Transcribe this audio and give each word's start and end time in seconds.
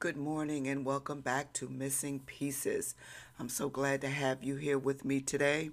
Good 0.00 0.16
morning 0.16 0.68
and 0.68 0.84
welcome 0.84 1.22
back 1.22 1.52
to 1.54 1.68
Missing 1.68 2.20
Pieces. 2.20 2.94
I'm 3.36 3.48
so 3.48 3.68
glad 3.68 4.00
to 4.02 4.08
have 4.08 4.44
you 4.44 4.54
here 4.54 4.78
with 4.78 5.04
me 5.04 5.20
today. 5.20 5.70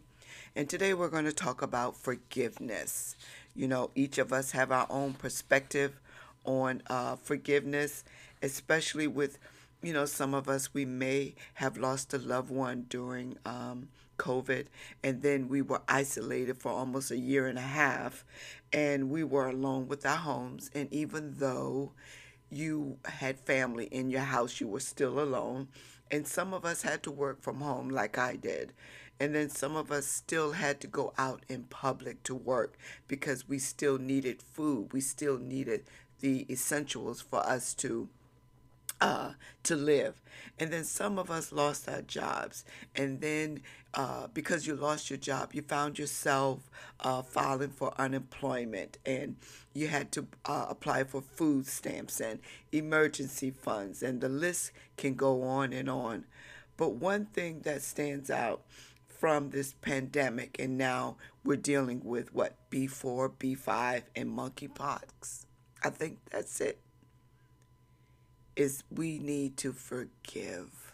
And 0.56 0.68
today 0.68 0.96
we're 0.96 1.10
going 1.10 1.26
to 1.26 1.32
talk 1.32 1.62
about 1.62 1.96
forgiveness. 1.96 3.16
You 3.56 3.68
know, 3.68 3.92
each 3.94 4.18
of 4.18 4.34
us 4.34 4.50
have 4.50 4.72
our 4.72 4.88
own 4.90 5.14
perspective 5.14 6.00
on 6.44 6.82
uh, 6.88 7.18
forgiveness, 7.18 8.04
especially 8.42 9.06
with, 9.06 9.38
you 9.84 9.94
know, 9.94 10.08
some 10.08 10.34
of 10.34 10.50
us, 10.50 10.74
we 10.74 10.86
may 10.86 11.36
have 11.54 11.78
lost 11.78 12.12
a 12.16 12.18
loved 12.18 12.50
one 12.50 12.88
during 12.90 13.38
um, 13.46 13.90
COVID, 14.18 14.66
and 15.04 15.22
then 15.22 15.50
we 15.50 15.62
were 15.62 15.84
isolated 15.88 16.58
for 16.58 16.72
almost 16.72 17.12
a 17.12 17.18
year 17.18 17.46
and 17.46 17.60
a 17.60 17.62
half, 17.62 18.26
and 18.74 19.12
we 19.12 19.24
were 19.24 19.50
alone 19.50 19.88
with 19.88 20.04
our 20.04 20.18
homes. 20.18 20.72
And 20.74 20.92
even 20.92 21.36
though 21.38 21.92
you 22.50 22.98
had 23.06 23.40
family 23.40 23.86
in 23.86 24.10
your 24.10 24.22
house, 24.22 24.60
you 24.60 24.68
were 24.68 24.80
still 24.80 25.20
alone. 25.20 25.68
And 26.12 26.28
some 26.28 26.54
of 26.54 26.66
us 26.66 26.84
had 26.84 27.02
to 27.04 27.12
work 27.12 27.42
from 27.42 27.62
home, 27.62 27.90
like 27.90 28.18
I 28.18 28.36
did. 28.36 28.74
And 29.20 29.34
then 29.34 29.50
some 29.50 29.76
of 29.76 29.92
us 29.92 30.06
still 30.06 30.52
had 30.52 30.80
to 30.82 30.88
go 30.88 31.14
out 31.18 31.44
in 31.48 31.64
public 31.64 32.22
to 32.24 32.36
work 32.36 32.78
because 33.08 33.48
we 33.48 33.60
still 33.60 33.98
needed 33.98 34.42
food. 34.42 34.94
We 34.94 35.02
still 35.02 35.38
needed 35.38 35.86
the 36.20 36.46
essentials 36.52 37.22
for 37.22 37.40
us 37.40 37.74
to 37.76 38.10
uh, 39.02 39.32
to 39.64 39.76
live. 39.76 40.22
And 40.58 40.72
then 40.72 40.84
some 40.84 41.18
of 41.20 41.30
us 41.30 41.52
lost 41.52 41.90
our 41.90 42.02
jobs. 42.02 42.64
And 42.96 43.22
then 43.22 43.62
uh, 43.94 44.28
because 44.34 44.68
you 44.68 44.76
lost 44.76 45.10
your 45.10 45.18
job, 45.18 45.54
you 45.54 45.62
found 45.62 46.00
yourself 46.00 46.70
uh, 47.00 47.22
filing 47.22 47.70
for 47.70 47.94
unemployment 48.00 48.98
and 49.06 49.38
you 49.74 49.88
had 49.88 50.12
to 50.14 50.28
uh, 50.46 50.68
apply 50.70 51.04
for 51.04 51.22
food 51.22 51.68
stamps 51.68 52.20
and 52.20 52.40
emergency 52.72 53.52
funds. 53.52 54.02
And 54.02 54.22
the 54.22 54.30
list 54.30 54.72
can 54.98 55.16
go 55.16 55.44
on 55.44 55.74
and 55.74 55.90
on. 55.90 56.26
But 56.78 56.96
one 56.96 57.26
thing 57.28 57.62
that 57.62 57.82
stands 57.82 58.30
out 58.30 58.62
from 59.08 59.50
this 59.52 59.74
pandemic, 59.82 60.58
and 60.60 60.78
now 60.78 61.16
we're 61.44 61.56
dealing 61.56 62.02
with 62.04 62.34
what, 62.34 62.58
B4, 62.70 63.32
B5, 63.38 64.04
and 64.14 64.30
monkeypox. 64.30 65.46
I 65.82 65.90
think 65.90 66.20
that's 66.32 66.60
it 66.60 66.80
is 68.56 68.84
we 68.92 69.20
need 69.20 69.58
to 69.58 69.74
forgive. 69.74 70.94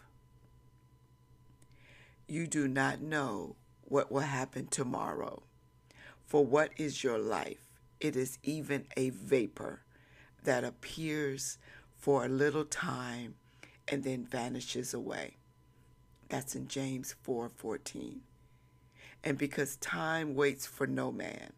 You 2.28 2.46
do 2.46 2.68
not 2.68 3.00
know 3.02 3.56
what 3.82 4.10
will 4.12 4.20
happen 4.20 4.66
tomorrow. 4.68 5.42
For 6.26 6.44
what 6.44 6.72
is 6.76 7.04
your 7.04 7.18
life? 7.18 7.58
It 8.00 8.16
is 8.16 8.38
even 8.42 8.86
a 8.96 9.10
vapor 9.10 9.82
that 10.44 10.64
appears 10.64 11.58
for 11.98 12.24
a 12.24 12.28
little 12.28 12.64
time 12.64 13.36
and 13.88 14.04
then 14.04 14.24
vanishes 14.26 14.94
away. 14.94 15.36
That's 16.28 16.54
in 16.56 16.68
James 16.68 17.14
4:14. 17.24 18.22
and 19.24 19.38
because 19.38 19.76
time 19.76 20.34
waits 20.34 20.66
for 20.66 20.86
no 20.86 21.12
man. 21.12 21.52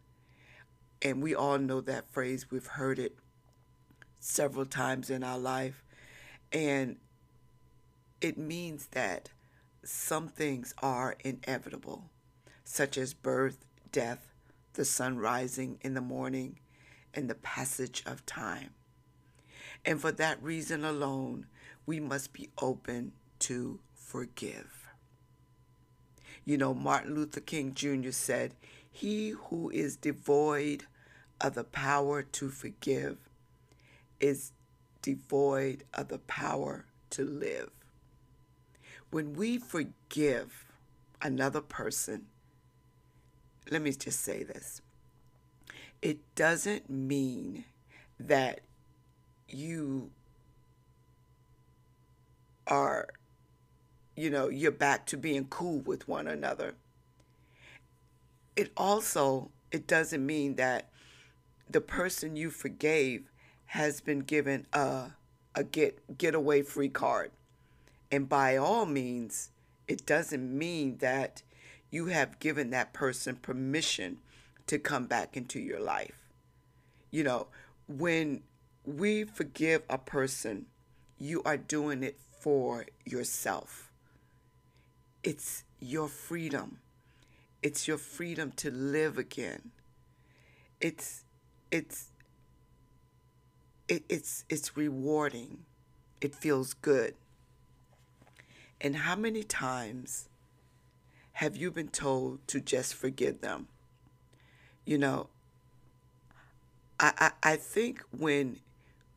And 1.02 1.22
we 1.22 1.34
all 1.34 1.58
know 1.58 1.80
that 1.82 2.10
phrase, 2.12 2.50
we've 2.50 2.66
heard 2.66 2.98
it 2.98 3.16
several 4.20 4.66
times 4.66 5.10
in 5.10 5.22
our 5.24 5.38
life. 5.38 5.83
And 6.54 6.96
it 8.20 8.38
means 8.38 8.86
that 8.92 9.30
some 9.82 10.28
things 10.28 10.72
are 10.78 11.16
inevitable, 11.24 12.10
such 12.62 12.96
as 12.96 13.12
birth, 13.12 13.66
death, 13.90 14.32
the 14.74 14.84
sun 14.84 15.18
rising 15.18 15.78
in 15.82 15.94
the 15.94 16.00
morning, 16.00 16.60
and 17.12 17.28
the 17.28 17.34
passage 17.34 18.02
of 18.06 18.24
time. 18.24 18.70
And 19.84 20.00
for 20.00 20.12
that 20.12 20.42
reason 20.42 20.84
alone, 20.84 21.46
we 21.86 22.00
must 22.00 22.32
be 22.32 22.48
open 22.62 23.12
to 23.40 23.80
forgive. 23.94 24.88
You 26.44 26.56
know, 26.56 26.72
Martin 26.72 27.14
Luther 27.14 27.40
King 27.40 27.74
Jr. 27.74 28.10
said, 28.10 28.54
He 28.90 29.30
who 29.30 29.70
is 29.70 29.96
devoid 29.96 30.84
of 31.40 31.54
the 31.54 31.64
power 31.64 32.22
to 32.22 32.48
forgive 32.48 33.18
is 34.20 34.52
devoid 35.04 35.84
of 35.92 36.08
the 36.08 36.18
power 36.18 36.86
to 37.10 37.22
live. 37.22 37.68
When 39.10 39.34
we 39.34 39.58
forgive 39.58 40.64
another 41.20 41.60
person, 41.60 42.24
let 43.70 43.82
me 43.82 43.92
just 43.92 44.20
say 44.20 44.42
this 44.42 44.80
it 46.00 46.18
doesn't 46.34 46.88
mean 46.88 47.64
that 48.18 48.60
you 49.46 50.10
are, 52.66 53.08
you 54.16 54.30
know, 54.30 54.48
you're 54.48 54.72
back 54.72 55.04
to 55.06 55.18
being 55.18 55.44
cool 55.50 55.80
with 55.80 56.08
one 56.08 56.26
another. 56.26 56.74
It 58.56 58.72
also, 58.74 59.50
it 59.70 59.86
doesn't 59.86 60.24
mean 60.24 60.54
that 60.54 60.88
the 61.68 61.82
person 61.82 62.36
you 62.36 62.48
forgave 62.48 63.30
has 63.74 64.00
been 64.00 64.20
given 64.20 64.64
a, 64.72 65.06
a 65.56 65.64
get 65.64 66.16
getaway 66.16 66.62
free 66.62 66.88
card. 66.88 67.32
And 68.08 68.28
by 68.28 68.56
all 68.56 68.86
means, 68.86 69.50
it 69.88 70.06
doesn't 70.06 70.56
mean 70.56 70.98
that 70.98 71.42
you 71.90 72.06
have 72.06 72.38
given 72.38 72.70
that 72.70 72.92
person 72.92 73.34
permission 73.34 74.18
to 74.68 74.78
come 74.78 75.06
back 75.06 75.36
into 75.36 75.58
your 75.58 75.80
life. 75.80 76.30
You 77.10 77.24
know, 77.24 77.48
when 77.88 78.44
we 78.84 79.24
forgive 79.24 79.82
a 79.90 79.98
person, 79.98 80.66
you 81.18 81.42
are 81.44 81.56
doing 81.56 82.04
it 82.04 82.20
for 82.40 82.86
yourself. 83.04 83.90
It's 85.24 85.64
your 85.80 86.06
freedom. 86.06 86.78
It's 87.60 87.88
your 87.88 87.98
freedom 87.98 88.52
to 88.52 88.70
live 88.70 89.18
again. 89.18 89.72
It's 90.80 91.24
it's 91.72 92.10
it, 93.88 94.04
it's 94.08 94.44
it's 94.48 94.76
rewarding. 94.76 95.64
It 96.20 96.34
feels 96.34 96.74
good. 96.74 97.14
And 98.80 98.96
how 98.96 99.16
many 99.16 99.42
times 99.42 100.28
have 101.32 101.56
you 101.56 101.70
been 101.70 101.88
told 101.88 102.46
to 102.48 102.60
just 102.60 102.94
forgive 102.94 103.40
them? 103.40 103.68
You 104.84 104.98
know, 104.98 105.28
I, 107.00 107.12
I, 107.42 107.52
I 107.52 107.56
think 107.56 108.02
when 108.10 108.60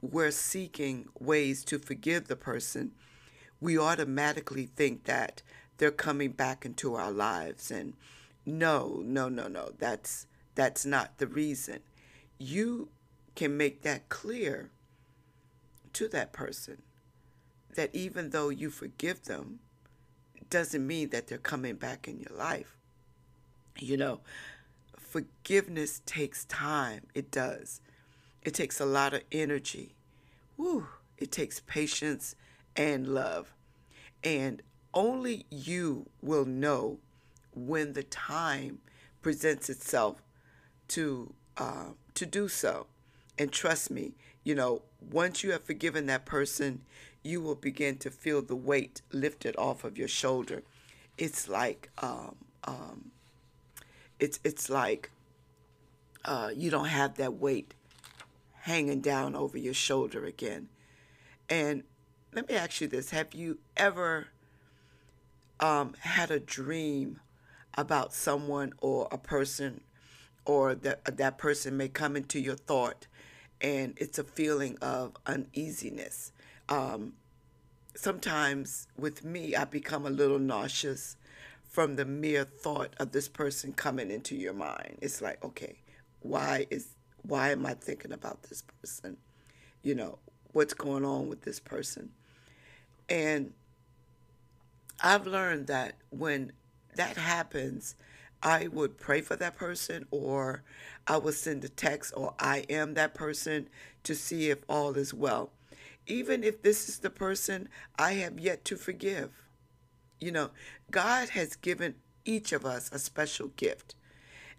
we're 0.02 0.32
seeking 0.32 1.08
ways 1.20 1.64
to 1.66 1.80
forgive 1.80 2.28
the 2.28 2.36
person, 2.36 2.92
we 3.60 3.78
automatically 3.78 4.66
think 4.66 5.06
that 5.06 5.42
they're 5.78 5.92
coming 5.92 6.32
back 6.32 6.66
into 6.66 6.96
our 6.96 7.12
lives. 7.12 7.72
And 7.72 7.94
no, 8.46 9.02
no, 9.04 9.30
no, 9.30 9.48
no, 9.48 9.72
that's 9.78 10.28
that's 10.56 10.86
not 10.86 11.18
the 11.18 11.28
reason. 11.28 11.80
You 12.40 12.90
can 13.38 13.56
make 13.56 13.84
that 13.84 14.10
clear 14.10 14.72
to 15.94 16.08
that 16.10 16.34
person 16.34 16.82
that 17.76 17.94
even 17.94 18.32
though 18.32 18.50
you 18.50 18.72
forgive 18.72 19.26
them, 19.26 19.60
doesn't 20.50 20.86
mean 20.86 21.10
that 21.10 21.28
they're 21.28 21.38
coming 21.38 21.76
back 21.76 22.08
in 22.08 22.20
your 22.20 22.36
life. 22.36 22.76
You 23.78 23.96
know, 23.98 24.22
forgiveness 24.98 26.02
takes 26.08 26.46
time. 26.46 27.04
It 27.14 27.30
does. 27.30 27.80
It 28.42 28.56
takes 28.56 28.80
a 28.80 28.86
lot 28.86 29.14
of 29.14 29.22
energy. 29.32 29.94
Woo, 30.58 30.88
it 31.20 31.32
takes 31.32 31.60
patience 31.60 32.36
and 32.76 33.08
love. 33.08 33.54
And 34.24 34.64
only 34.96 35.46
you 35.52 36.10
will 36.24 36.46
know 36.46 36.98
when 37.54 37.94
the 37.94 38.04
time 38.04 38.80
presents 39.22 39.70
itself 39.70 40.24
to 40.88 41.36
uh, 41.58 41.90
to 42.16 42.26
do 42.26 42.48
so. 42.48 42.88
And 43.38 43.52
trust 43.52 43.92
me, 43.92 44.14
you 44.44 44.56
know, 44.56 44.82
once 45.12 45.44
you 45.44 45.52
have 45.52 45.64
forgiven 45.64 46.06
that 46.08 46.26
person, 46.26 46.82
you 47.24 47.42
will 47.42 47.56
begin 47.56 47.98
to 47.98 48.10
feel 48.10 48.42
the 48.42 48.56
weight 48.56 49.02
lifted 49.12 49.56
off 49.58 49.84
of 49.84 49.98
your 49.98 50.08
shoulder. 50.08 50.64
It's 51.18 51.48
like, 51.48 51.90
um, 52.00 52.36
um, 52.64 53.12
it's 54.20 54.40
it's 54.44 54.70
like 54.70 55.12
uh, 56.26 56.50
you 56.56 56.70
don't 56.70 56.88
have 56.88 57.16
that 57.16 57.34
weight 57.36 57.74
hanging 58.62 59.02
down 59.02 59.36
over 59.36 59.58
your 59.58 59.74
shoulder 59.74 60.26
again. 60.26 60.70
And 61.50 61.84
let 62.34 62.50
me 62.50 62.56
ask 62.56 62.82
you 62.82 62.88
this: 62.88 63.12
Have 63.12 63.34
you 63.34 63.60
ever 63.76 64.28
um, 65.60 65.96
had 66.00 66.32
a 66.32 66.40
dream 66.40 67.20
about 67.76 68.14
someone 68.14 68.74
or 68.80 69.08
a 69.12 69.18
person, 69.18 69.82
or 70.46 70.76
that 70.76 71.18
that 71.18 71.38
person 71.38 71.78
may 71.78 71.88
come 71.88 72.16
into 72.16 72.40
your 72.40 72.56
thought? 72.56 73.08
And 73.62 73.94
it's 73.98 74.20
a 74.20 74.24
feeling 74.24 74.78
of 74.82 75.14
uneasiness. 75.26 76.32
Um, 76.70 77.14
sometimes 77.96 78.88
with 78.98 79.24
me, 79.24 79.56
I 79.56 79.66
become 79.66 80.06
a 80.06 80.10
little 80.10 80.40
nauseous 80.40 81.18
from 81.64 81.96
the 81.96 82.06
mere 82.06 82.44
thought 82.44 82.94
of 83.00 83.12
this 83.12 83.28
person 83.28 83.74
coming 83.74 84.12
into 84.12 84.36
your 84.36 84.54
mind. 84.54 84.98
It's 85.02 85.22
like, 85.22 85.44
okay, 85.44 85.78
why 86.22 86.68
is 86.70 86.90
why 87.24 87.52
am 87.52 87.66
I 87.66 87.74
thinking 87.74 88.14
about 88.14 88.44
this 88.44 88.64
person? 88.82 89.18
You 89.84 89.96
know, 89.96 90.20
what's 90.54 90.74
going 90.74 91.04
on 91.04 91.28
with 91.28 91.42
this 91.42 91.60
person? 91.60 92.12
And 93.10 93.54
I've 95.02 95.28
learned 95.28 95.68
that 95.68 95.96
when 96.10 96.52
that 96.96 97.18
happens, 97.18 97.96
I 98.42 98.68
would 98.68 98.98
pray 98.98 99.22
for 99.22 99.36
that 99.36 99.56
person 99.56 100.06
or 100.12 100.64
I 101.08 101.18
would 101.18 101.34
send 101.34 101.64
a 101.64 101.70
text 101.70 102.14
or 102.16 102.34
I 102.40 102.66
am 102.70 102.94
that 102.94 103.14
person 103.14 103.70
to 104.04 104.16
see 104.16 104.50
if 104.50 104.60
all 104.70 104.94
is 104.94 105.14
well. 105.14 105.52
Even 106.06 106.44
if 106.44 106.62
this 106.62 106.88
is 106.88 107.00
the 107.00 107.10
person 107.10 107.68
I 107.98 108.14
have 108.14 108.40
yet 108.40 108.64
to 108.66 108.78
forgive. 108.78 109.32
You 110.20 110.32
know, 110.32 110.52
God 110.92 111.30
has 111.30 111.56
given 111.56 111.96
each 112.26 112.52
of 112.52 112.66
us 112.66 112.90
a 112.92 113.00
special 113.00 113.50
gift. 113.50 113.96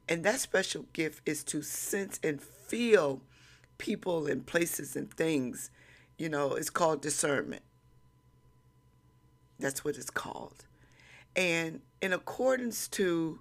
And 0.09 0.25
that 0.25 0.41
special 0.41 0.87
gift 0.93 1.23
is 1.27 1.45
to 1.45 1.63
sense 1.63 2.19
and 2.23 2.41
feel 2.41 3.23
people 3.77 4.27
and 4.27 4.45
places 4.45 4.97
and 4.97 5.13
things. 5.13 5.71
You 6.17 6.29
know, 6.29 6.55
it's 6.55 6.71
called 6.71 7.03
discernment. 7.03 7.63
That's 9.59 9.85
what 9.85 9.97
it's 9.97 10.11
called. 10.11 10.65
And 11.37 11.81
in 12.01 12.13
accordance 12.13 12.89
to 12.89 13.41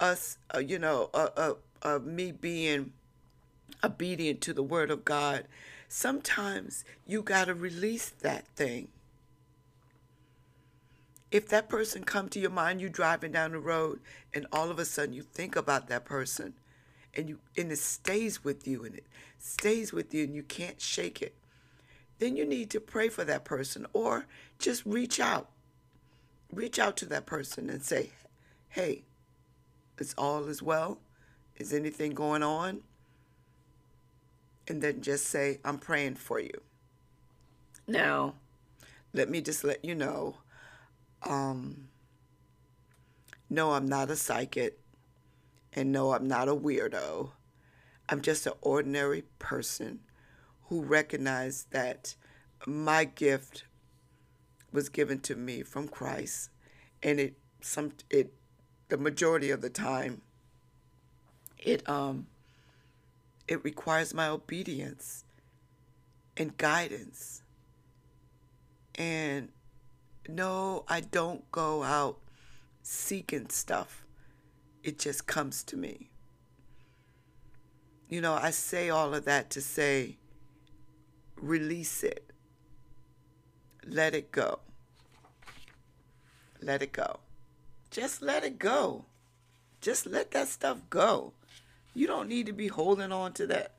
us, 0.00 0.38
uh, 0.54 0.58
you 0.58 0.78
know, 0.78 1.10
uh, 1.14 1.28
uh, 1.36 1.54
uh, 1.82 1.98
me 1.98 2.32
being 2.32 2.92
obedient 3.82 4.40
to 4.42 4.52
the 4.52 4.62
word 4.62 4.90
of 4.90 5.04
God, 5.04 5.46
sometimes 5.88 6.84
you 7.06 7.22
got 7.22 7.46
to 7.46 7.54
release 7.54 8.10
that 8.10 8.46
thing. 8.48 8.88
If 11.30 11.48
that 11.48 11.68
person 11.68 12.04
come 12.04 12.28
to 12.30 12.40
your 12.40 12.50
mind, 12.50 12.80
you 12.80 12.88
driving 12.88 13.32
down 13.32 13.52
the 13.52 13.58
road, 13.58 14.00
and 14.32 14.46
all 14.50 14.70
of 14.70 14.78
a 14.78 14.84
sudden 14.84 15.12
you 15.12 15.22
think 15.22 15.56
about 15.56 15.88
that 15.88 16.04
person, 16.04 16.54
and 17.14 17.28
you 17.28 17.38
and 17.56 17.70
it 17.70 17.78
stays 17.78 18.42
with 18.42 18.66
you, 18.66 18.84
and 18.84 18.94
it 18.94 19.06
stays 19.38 19.92
with 19.92 20.14
you, 20.14 20.24
and 20.24 20.34
you 20.34 20.42
can't 20.42 20.80
shake 20.80 21.20
it, 21.20 21.34
then 22.18 22.36
you 22.36 22.46
need 22.46 22.70
to 22.70 22.80
pray 22.80 23.08
for 23.08 23.24
that 23.24 23.44
person, 23.44 23.86
or 23.92 24.26
just 24.58 24.86
reach 24.86 25.20
out, 25.20 25.50
reach 26.52 26.78
out 26.78 26.96
to 26.96 27.06
that 27.06 27.26
person 27.26 27.68
and 27.68 27.82
say, 27.82 28.10
"Hey, 28.70 29.02
is 30.00 30.14
all 30.18 30.46
is 30.48 30.62
well? 30.62 30.98
Is 31.56 31.72
anything 31.72 32.12
going 32.12 32.42
on?" 32.42 32.82
And 34.66 34.82
then 34.82 35.00
just 35.02 35.26
say, 35.26 35.60
"I'm 35.64 35.78
praying 35.78 36.16
for 36.16 36.40
you." 36.40 36.62
Now, 37.86 38.34
let 39.12 39.30
me 39.30 39.40
just 39.40 39.64
let 39.64 39.84
you 39.84 39.94
know 39.94 40.36
um, 41.22 41.88
no, 43.50 43.72
I'm 43.72 43.86
not 43.86 44.10
a 44.10 44.16
psychic, 44.16 44.78
and 45.72 45.90
no, 45.92 46.12
I'm 46.12 46.28
not 46.28 46.48
a 46.48 46.54
weirdo. 46.54 47.30
I'm 48.08 48.20
just 48.20 48.46
an 48.46 48.52
ordinary 48.60 49.24
person 49.38 50.00
who 50.64 50.82
recognized 50.82 51.70
that 51.72 52.14
my 52.66 53.04
gift 53.04 53.64
was 54.72 54.88
given 54.88 55.20
to 55.20 55.34
me 55.34 55.62
from 55.62 55.88
Christ, 55.88 56.50
and 57.02 57.18
it 57.18 57.36
some 57.60 57.92
it 58.10 58.32
the 58.88 58.96
majority 58.96 59.50
of 59.50 59.60
the 59.60 59.70
time 59.70 60.22
it 61.58 61.86
um 61.88 62.26
it 63.46 63.62
requires 63.64 64.14
my 64.14 64.28
obedience 64.28 65.24
and 66.36 66.56
guidance 66.56 67.42
and 68.98 69.48
no, 70.28 70.84
I 70.88 71.00
don't 71.00 71.50
go 71.50 71.82
out 71.82 72.18
seeking 72.82 73.48
stuff. 73.48 74.04
It 74.82 74.98
just 74.98 75.26
comes 75.26 75.64
to 75.64 75.76
me. 75.76 76.10
You 78.08 78.20
know, 78.20 78.34
I 78.34 78.50
say 78.50 78.90
all 78.90 79.14
of 79.14 79.24
that 79.24 79.50
to 79.50 79.60
say, 79.60 80.18
release 81.36 82.02
it. 82.02 82.32
Let 83.86 84.14
it 84.14 84.32
go. 84.32 84.58
Let 86.60 86.82
it 86.82 86.92
go. 86.92 87.20
Just 87.90 88.22
let 88.22 88.44
it 88.44 88.58
go. 88.58 89.04
Just 89.80 90.06
let 90.06 90.30
that 90.32 90.48
stuff 90.48 90.78
go. 90.90 91.32
You 91.94 92.06
don't 92.06 92.28
need 92.28 92.46
to 92.46 92.52
be 92.52 92.68
holding 92.68 93.12
on 93.12 93.32
to 93.34 93.46
that 93.46 93.74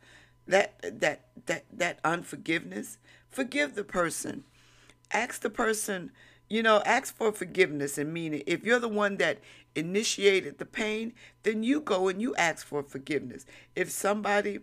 that 0.47 0.99
that 0.99 1.25
that 1.45 1.65
that 1.71 1.99
unforgiveness. 2.03 2.97
Forgive 3.29 3.75
the 3.75 3.83
person. 3.83 4.43
Ask 5.11 5.41
the 5.41 5.49
person 5.49 6.11
you 6.49 6.63
know, 6.63 6.81
ask 6.85 7.15
for 7.15 7.31
forgiveness 7.31 7.97
and 7.97 8.11
mean 8.11 8.33
it. 8.33 8.43
If 8.47 8.65
you're 8.65 8.79
the 8.79 8.87
one 8.87 9.17
that 9.17 9.39
initiated 9.75 10.57
the 10.57 10.65
pain, 10.65 11.13
then 11.43 11.63
you 11.63 11.79
go 11.79 12.07
and 12.07 12.19
you 12.21 12.35
ask 12.35 12.65
for 12.65 12.81
forgiveness. 12.81 13.45
If 13.75 13.91
somebody 13.91 14.59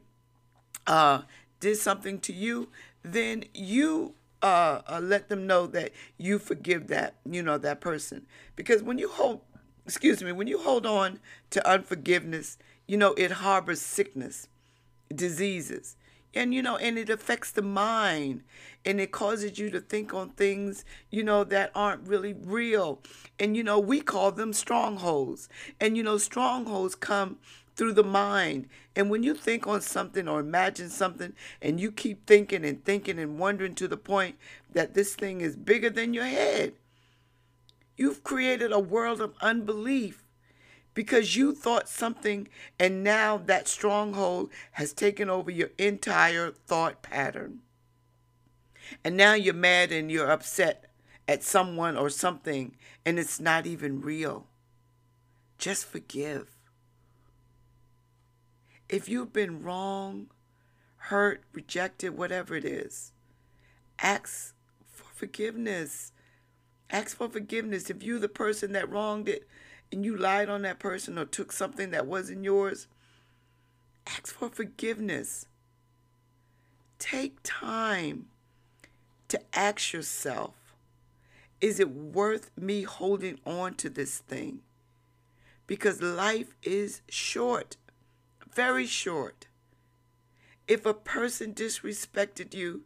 uh, 0.87 1.23
did 1.61 1.77
something 1.77 2.19
to 2.21 2.33
you, 2.33 2.69
then 3.03 3.45
you 3.55 4.15
uh, 4.47 4.83
uh, 4.87 5.01
let 5.01 5.29
them 5.29 5.47
know 5.47 5.67
that 5.67 5.93
you 6.19 6.39
forgive 6.39 6.87
that, 6.89 7.15
you 7.29 7.43
know, 7.43 7.59
that 7.59 7.81
person. 7.81 8.27
Because 8.55 8.83
when 8.83 8.99
you 8.99 9.09
hold, 9.09 9.41
excuse 9.85 10.23
me, 10.23 10.33
when 10.33 10.47
you 10.47 10.59
hold 10.59 10.87
on 10.87 11.19
to 11.51 11.69
unforgiveness, 11.69 12.59
you 12.87 12.97
know, 12.97 13.13
it 13.15 13.33
harbors 13.33 13.81
sickness, 13.81 14.49
diseases. 15.15 15.97
And 16.35 16.53
you 16.53 16.61
know 16.61 16.77
and 16.77 16.99
it 16.99 17.09
affects 17.09 17.51
the 17.51 17.63
mind. 17.63 18.43
And 18.85 19.01
it 19.01 19.11
causes 19.11 19.59
you 19.59 19.71
to 19.71 19.81
think 19.81 20.13
on 20.13 20.31
things 20.31 20.85
you 21.11 21.25
know 21.25 21.45
that 21.45 21.71
aren't 21.75 22.07
really 22.07 22.35
real. 22.35 23.01
And 23.39 23.57
you 23.57 23.63
know 23.63 23.79
we 23.79 24.03
call 24.03 24.33
them 24.33 24.53
strongholds. 24.53 25.49
And 25.81 25.97
you 25.97 26.03
know 26.03 26.19
strongholds 26.19 26.95
come 26.95 27.39
through 27.77 27.93
the 27.93 28.05
mind 28.05 28.69
and 28.95 29.11
when 29.11 29.23
you 29.23 29.35
think 29.35 29.67
on 29.67 29.81
something 29.81 30.27
or 30.27 30.41
imagine 30.41 30.89
something 30.89 31.33
and 31.61 31.79
you 31.79 31.93
keep 31.93 32.27
thinking 32.27 32.65
and 32.65 32.85
thinking 32.85 33.19
and 33.19 33.39
wondering 33.39 33.75
to 33.75 33.87
the 33.87 33.97
point 33.97 34.37
that 34.73 34.95
this 34.95 35.15
thing 35.15 35.41
is 35.41 35.57
bigger 35.57 35.91
than 35.91 36.15
your 36.15 36.25
head 36.25 36.73
you've 37.97 38.25
created 38.25 38.73
a 38.73 38.81
world 38.81 39.21
of 39.21 39.35
unbelief 39.41 40.27
because 40.97 41.37
you 41.37 41.55
thought 41.55 41.89
something 41.89 42.49
and 42.79 43.05
now 43.05 43.37
that 43.37 43.69
stronghold 43.69 44.51
has 44.73 44.95
taken 44.95 45.29
over 45.29 45.51
your 45.51 45.69
entire 45.77 46.51
thought 46.51 47.03
pattern. 47.03 47.61
And 49.05 49.15
now 49.15 49.35
you're 49.35 49.53
mad 49.53 49.93
and 49.93 50.11
you're 50.11 50.31
upset 50.31 50.91
at 51.29 51.43
someone 51.43 51.99
or 51.99 52.09
something 52.09 52.77
and 53.05 53.19
it's 53.19 53.39
not 53.39 53.67
even 53.67 54.01
real. 54.01 54.47
Just 55.59 55.85
forgive. 55.85 56.56
If 58.89 59.09
you've 59.09 59.33
been 59.33 59.63
wrong, 59.63 60.29
hurt, 60.97 61.43
rejected, 61.53 62.17
whatever 62.17 62.55
it 62.55 62.65
is, 62.65 63.13
ask 63.99 64.55
for 64.87 65.09
forgiveness. 65.13 66.13
Ask 66.91 67.17
for 67.17 67.29
forgiveness. 67.29 67.91
If 67.91 68.03
you're 68.03 68.21
the 68.21 68.29
person 68.29 68.73
that 68.73 68.91
wronged 68.91 69.29
it, 69.29 69.49
and 69.93 70.05
you 70.05 70.17
lied 70.17 70.49
on 70.49 70.63
that 70.63 70.79
person 70.79 71.19
or 71.19 71.25
took 71.25 71.53
something 71.53 71.91
that 71.91 72.07
wasn't 72.07 72.45
yours, 72.45 72.87
ask 74.07 74.35
for 74.35 74.49
forgiveness. 74.49 75.47
Take 76.99 77.39
time 77.43 78.27
to 79.29 79.41
ask 79.53 79.93
yourself 79.93 80.55
is 81.61 81.81
it 81.81 81.91
worth 81.91 82.51
me 82.57 82.83
holding 82.83 83.39
on 83.47 83.75
to 83.75 83.89
this 83.89 84.19
thing? 84.19 84.61
Because 85.67 86.03
life 86.03 86.55
is 86.63 87.01
short, 87.09 87.77
very 88.57 88.87
short. 88.87 89.47
If 90.67 90.85
a 90.85 90.95
person 90.95 91.55
disrespected 91.55 92.55
you, 92.55 92.83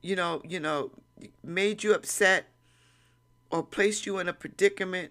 you 0.00 0.14
know, 0.14 0.42
you 0.46 0.60
know, 0.60 0.92
made 1.42 1.82
you 1.82 1.92
upset 1.92 2.46
or 3.50 3.64
placed 3.64 4.06
you 4.06 4.18
in 4.18 4.28
a 4.28 4.32
predicament 4.32 5.10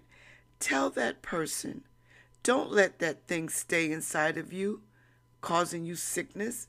Tell 0.60 0.90
that 0.90 1.22
person, 1.22 1.84
don't 2.42 2.70
let 2.70 2.98
that 2.98 3.26
thing 3.26 3.48
stay 3.48 3.90
inside 3.90 4.36
of 4.36 4.52
you, 4.52 4.82
causing 5.40 5.86
you 5.86 5.96
sickness, 5.96 6.68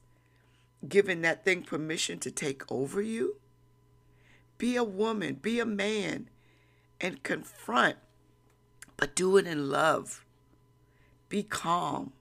giving 0.88 1.22
that 1.22 1.44
thing 1.44 1.63
permission 1.63 2.18
to 2.20 2.32
take 2.32 2.63
over 2.72 3.01
you. 3.01 3.36
Be 4.58 4.78
a 4.78 4.84
woman, 4.84 5.36
be 5.36 5.60
a 5.60 5.66
man, 5.66 6.30
and 7.01 7.22
confront, 7.22 7.98
but 8.96 9.13
do 9.13 9.36
it 9.36 9.46
in 9.46 9.70
love. 9.70 10.25
Be 11.28 11.44
calm. 11.44 12.13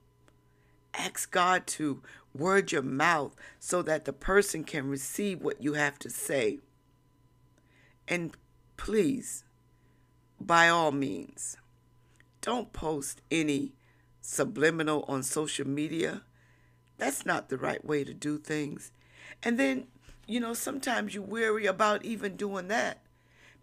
Ask 0.93 1.31
God 1.31 1.67
to 1.67 2.01
word 2.33 2.71
your 2.71 2.81
mouth 2.81 3.35
so 3.59 3.81
that 3.81 4.05
the 4.05 4.13
person 4.13 4.63
can 4.63 4.87
receive 4.87 5.41
what 5.41 5.61
you 5.61 5.73
have 5.73 5.99
to 5.99 6.09
say. 6.09 6.59
And 8.07 8.35
please, 8.77 9.43
by 10.39 10.69
all 10.69 10.91
means, 10.91 11.57
don't 12.41 12.73
post 12.73 13.21
any 13.29 13.73
subliminal 14.21 15.05
on 15.07 15.23
social 15.23 15.67
media. 15.67 16.21
That's 16.97 17.25
not 17.25 17.49
the 17.49 17.57
right 17.57 17.83
way 17.83 18.03
to 18.03 18.13
do 18.13 18.37
things. 18.37 18.91
And 19.43 19.59
then, 19.59 19.87
you 20.27 20.39
know, 20.39 20.53
sometimes 20.53 21.15
you 21.15 21.21
worry 21.21 21.65
about 21.65 22.05
even 22.05 22.35
doing 22.35 22.67
that 22.67 23.01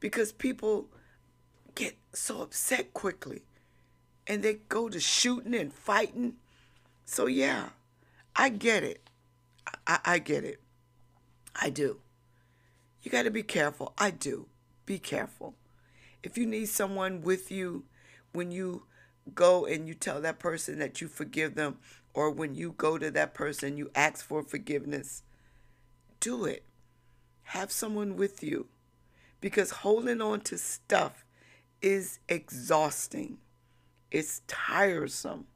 because 0.00 0.32
people 0.32 0.88
get 1.74 1.96
so 2.12 2.42
upset 2.42 2.92
quickly 2.92 3.42
and 4.26 4.42
they 4.42 4.54
go 4.68 4.88
to 4.88 5.00
shooting 5.00 5.54
and 5.54 5.72
fighting. 5.72 6.34
So, 7.10 7.24
yeah, 7.24 7.70
I 8.36 8.50
get 8.50 8.84
it. 8.84 9.08
I, 9.86 9.98
I 10.04 10.18
get 10.18 10.44
it. 10.44 10.60
I 11.56 11.70
do. 11.70 12.00
You 13.02 13.10
got 13.10 13.22
to 13.22 13.30
be 13.30 13.42
careful. 13.42 13.94
I 13.96 14.10
do. 14.10 14.46
be 14.84 14.98
careful. 14.98 15.54
If 16.22 16.36
you 16.36 16.44
need 16.44 16.68
someone 16.68 17.22
with 17.22 17.50
you 17.50 17.84
when 18.32 18.50
you 18.50 18.82
go 19.34 19.64
and 19.64 19.88
you 19.88 19.94
tell 19.94 20.20
that 20.20 20.38
person 20.38 20.80
that 20.80 21.00
you 21.00 21.08
forgive 21.08 21.54
them, 21.54 21.78
or 22.12 22.30
when 22.30 22.54
you 22.54 22.74
go 22.76 22.98
to 22.98 23.10
that 23.10 23.32
person, 23.32 23.78
you 23.78 23.90
ask 23.94 24.22
for 24.22 24.42
forgiveness, 24.42 25.22
do 26.20 26.44
it. 26.44 26.66
Have 27.44 27.72
someone 27.72 28.16
with 28.16 28.42
you 28.42 28.66
because 29.40 29.70
holding 29.70 30.20
on 30.20 30.42
to 30.42 30.58
stuff 30.58 31.24
is 31.80 32.18
exhausting, 32.28 33.38
it's 34.10 34.42
tiresome. 34.46 35.46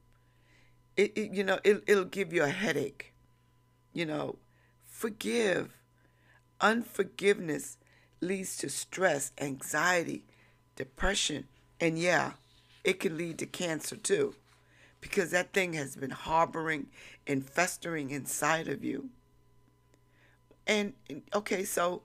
It, 0.97 1.13
it 1.17 1.33
you 1.33 1.45
know, 1.45 1.59
it, 1.65 1.83
it'll 1.87 2.05
give 2.05 2.33
you 2.33 2.43
a 2.43 2.49
headache. 2.49 3.13
You 3.93 4.07
know, 4.07 4.37
forgive. 4.87 5.77
Unforgiveness 6.61 7.77
leads 8.21 8.57
to 8.59 8.69
stress, 8.69 9.33
anxiety, 9.39 10.25
depression, 10.77 11.49
and 11.81 11.99
yeah, 11.99 12.35
it 12.85 13.01
can 13.01 13.17
lead 13.17 13.39
to 13.39 13.47
cancer 13.47 13.97
too, 13.97 14.37
because 15.01 15.33
that 15.33 15.53
thing 15.53 15.73
has 15.73 15.97
been 15.97 16.11
harboring 16.11 16.87
and 17.27 17.45
festering 17.45 18.11
inside 18.11 18.69
of 18.69 18.85
you. 18.85 19.11
And 20.67 20.93
okay, 21.35 21.65
so 21.65 22.03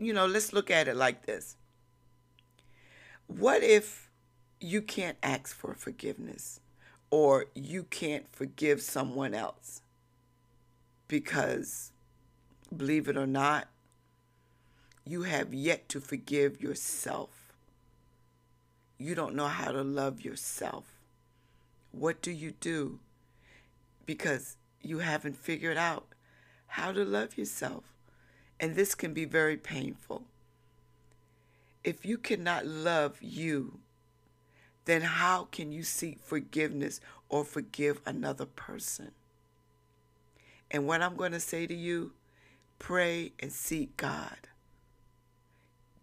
you 0.00 0.12
know, 0.12 0.26
let's 0.26 0.52
look 0.52 0.70
at 0.70 0.88
it 0.88 0.96
like 0.96 1.26
this. 1.26 1.56
What 3.28 3.62
if 3.62 4.10
you 4.60 4.82
can't 4.82 5.18
ask 5.22 5.54
for 5.54 5.74
forgiveness 5.74 6.60
or 7.10 7.46
you 7.54 7.84
can't 7.84 8.26
forgive 8.32 8.82
someone 8.82 9.34
else? 9.34 9.82
Because, 11.08 11.92
believe 12.76 13.08
it 13.08 13.16
or 13.16 13.26
not, 13.26 13.68
you 15.04 15.22
have 15.22 15.54
yet 15.54 15.88
to 15.90 16.00
forgive 16.00 16.60
yourself. 16.60 17.30
You 18.98 19.14
don't 19.14 19.36
know 19.36 19.46
how 19.46 19.70
to 19.70 19.82
love 19.82 20.22
yourself. 20.22 20.84
What 21.92 22.20
do 22.22 22.32
you 22.32 22.50
do? 22.50 22.98
Because 24.04 24.56
you 24.82 24.98
haven't 24.98 25.36
figured 25.36 25.76
out 25.76 26.06
how 26.66 26.92
to 26.92 27.04
love 27.04 27.38
yourself. 27.38 27.84
And 28.58 28.74
this 28.74 28.94
can 28.94 29.12
be 29.12 29.24
very 29.24 29.56
painful. 29.56 30.24
If 31.84 32.04
you 32.04 32.18
cannot 32.18 32.66
love 32.66 33.18
you, 33.20 33.78
then 34.86 35.02
how 35.02 35.48
can 35.50 35.72
you 35.72 35.82
seek 35.82 36.20
forgiveness 36.20 37.00
or 37.28 37.44
forgive 37.44 38.00
another 38.06 38.46
person? 38.46 39.10
And 40.70 40.86
what 40.86 41.02
I'm 41.02 41.16
going 41.16 41.32
to 41.32 41.40
say 41.40 41.66
to 41.66 41.74
you, 41.74 42.12
pray 42.78 43.32
and 43.38 43.52
seek 43.52 43.96
God. 43.96 44.48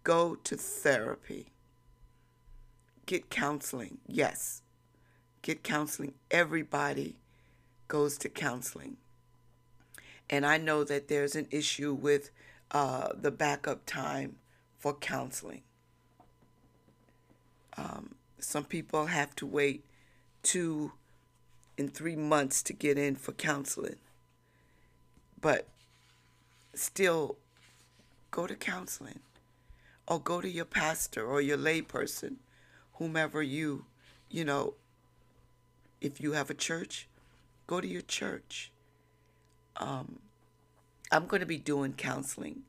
Go 0.02 0.34
to 0.36 0.56
therapy. 0.56 1.48
Get 3.06 3.30
counseling. 3.30 3.98
Yes. 4.06 4.62
Get 5.42 5.62
counseling. 5.62 6.14
Everybody 6.30 7.16
goes 7.88 8.18
to 8.18 8.28
counseling. 8.28 8.98
And 10.28 10.44
I 10.46 10.58
know 10.58 10.84
that 10.84 11.08
there's 11.08 11.36
an 11.36 11.48
issue 11.50 11.92
with 11.94 12.30
uh, 12.70 13.08
the 13.14 13.30
backup 13.30 13.86
time 13.86 14.36
for 14.78 14.94
counseling. 14.94 15.62
Um, 17.76 18.14
some 18.44 18.64
people 18.64 19.06
have 19.06 19.34
to 19.36 19.46
wait 19.46 19.84
two 20.42 20.92
and 21.76 21.92
three 21.92 22.16
months 22.16 22.62
to 22.62 22.72
get 22.72 22.98
in 22.98 23.16
for 23.16 23.32
counseling. 23.32 23.96
But 25.40 25.66
still, 26.74 27.36
go 28.30 28.46
to 28.46 28.54
counseling 28.54 29.20
or 30.06 30.20
go 30.20 30.40
to 30.40 30.48
your 30.48 30.64
pastor 30.64 31.24
or 31.26 31.40
your 31.40 31.58
layperson, 31.58 32.36
whomever 32.94 33.42
you, 33.42 33.86
you 34.30 34.44
know, 34.44 34.74
if 36.00 36.20
you 36.20 36.32
have 36.32 36.50
a 36.50 36.54
church, 36.54 37.08
go 37.66 37.80
to 37.80 37.86
your 37.86 38.02
church 38.02 38.70
um, 39.76 40.18
I'm 41.10 41.26
going 41.26 41.40
to 41.40 41.46
be 41.46 41.58
doing 41.58 41.92
counseling 41.94 42.62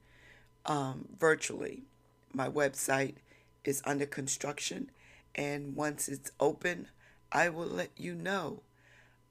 um, 0.65 1.07
virtually. 1.17 1.83
My 2.33 2.49
website 2.49 3.15
is 3.63 3.81
under 3.85 4.05
construction, 4.05 4.89
and 5.35 5.75
once 5.75 6.07
it's 6.07 6.31
open, 6.39 6.87
I 7.31 7.49
will 7.49 7.67
let 7.67 7.91
you 7.97 8.15
know. 8.15 8.63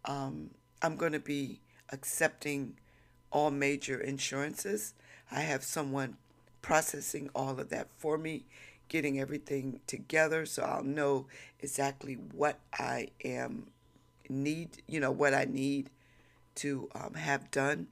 Um, 0.05 0.51
I'm 0.83 0.97
going 0.97 1.13
to 1.13 1.21
be 1.21 1.61
accepting 1.91 2.77
all 3.31 3.51
major 3.51 3.99
insurances. 3.99 4.95
I 5.31 5.41
have 5.41 5.65
someone 5.65 6.19
processing 6.61 7.31
all 7.35 7.59
of 7.59 7.71
that 7.71 7.89
for 7.97 8.19
me, 8.19 8.45
getting 8.89 9.19
everything 9.19 9.81
together 9.87 10.47
so 10.47 10.63
I'll 10.63 10.85
know 10.85 11.27
exactly 11.61 12.15
what 12.15 12.61
I 12.79 13.09
am 13.25 13.69
need, 14.29 14.83
you 14.87 15.01
know, 15.01 15.11
what 15.11 15.35
I 15.35 15.45
need 15.45 15.91
to 16.57 16.89
um, 16.95 17.15
have 17.15 17.51
done 17.51 17.89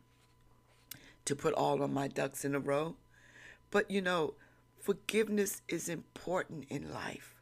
to 1.25 1.37
put 1.37 1.55
all 1.55 1.83
of 1.83 1.91
my 1.91 2.09
ducks 2.09 2.45
in 2.45 2.55
a 2.55 2.61
row. 2.61 2.97
But 3.71 3.91
you 3.91 4.03
know, 4.03 4.35
forgiveness 4.79 5.63
is 5.69 5.89
important 5.89 6.67
in 6.69 6.93
life. 6.93 7.42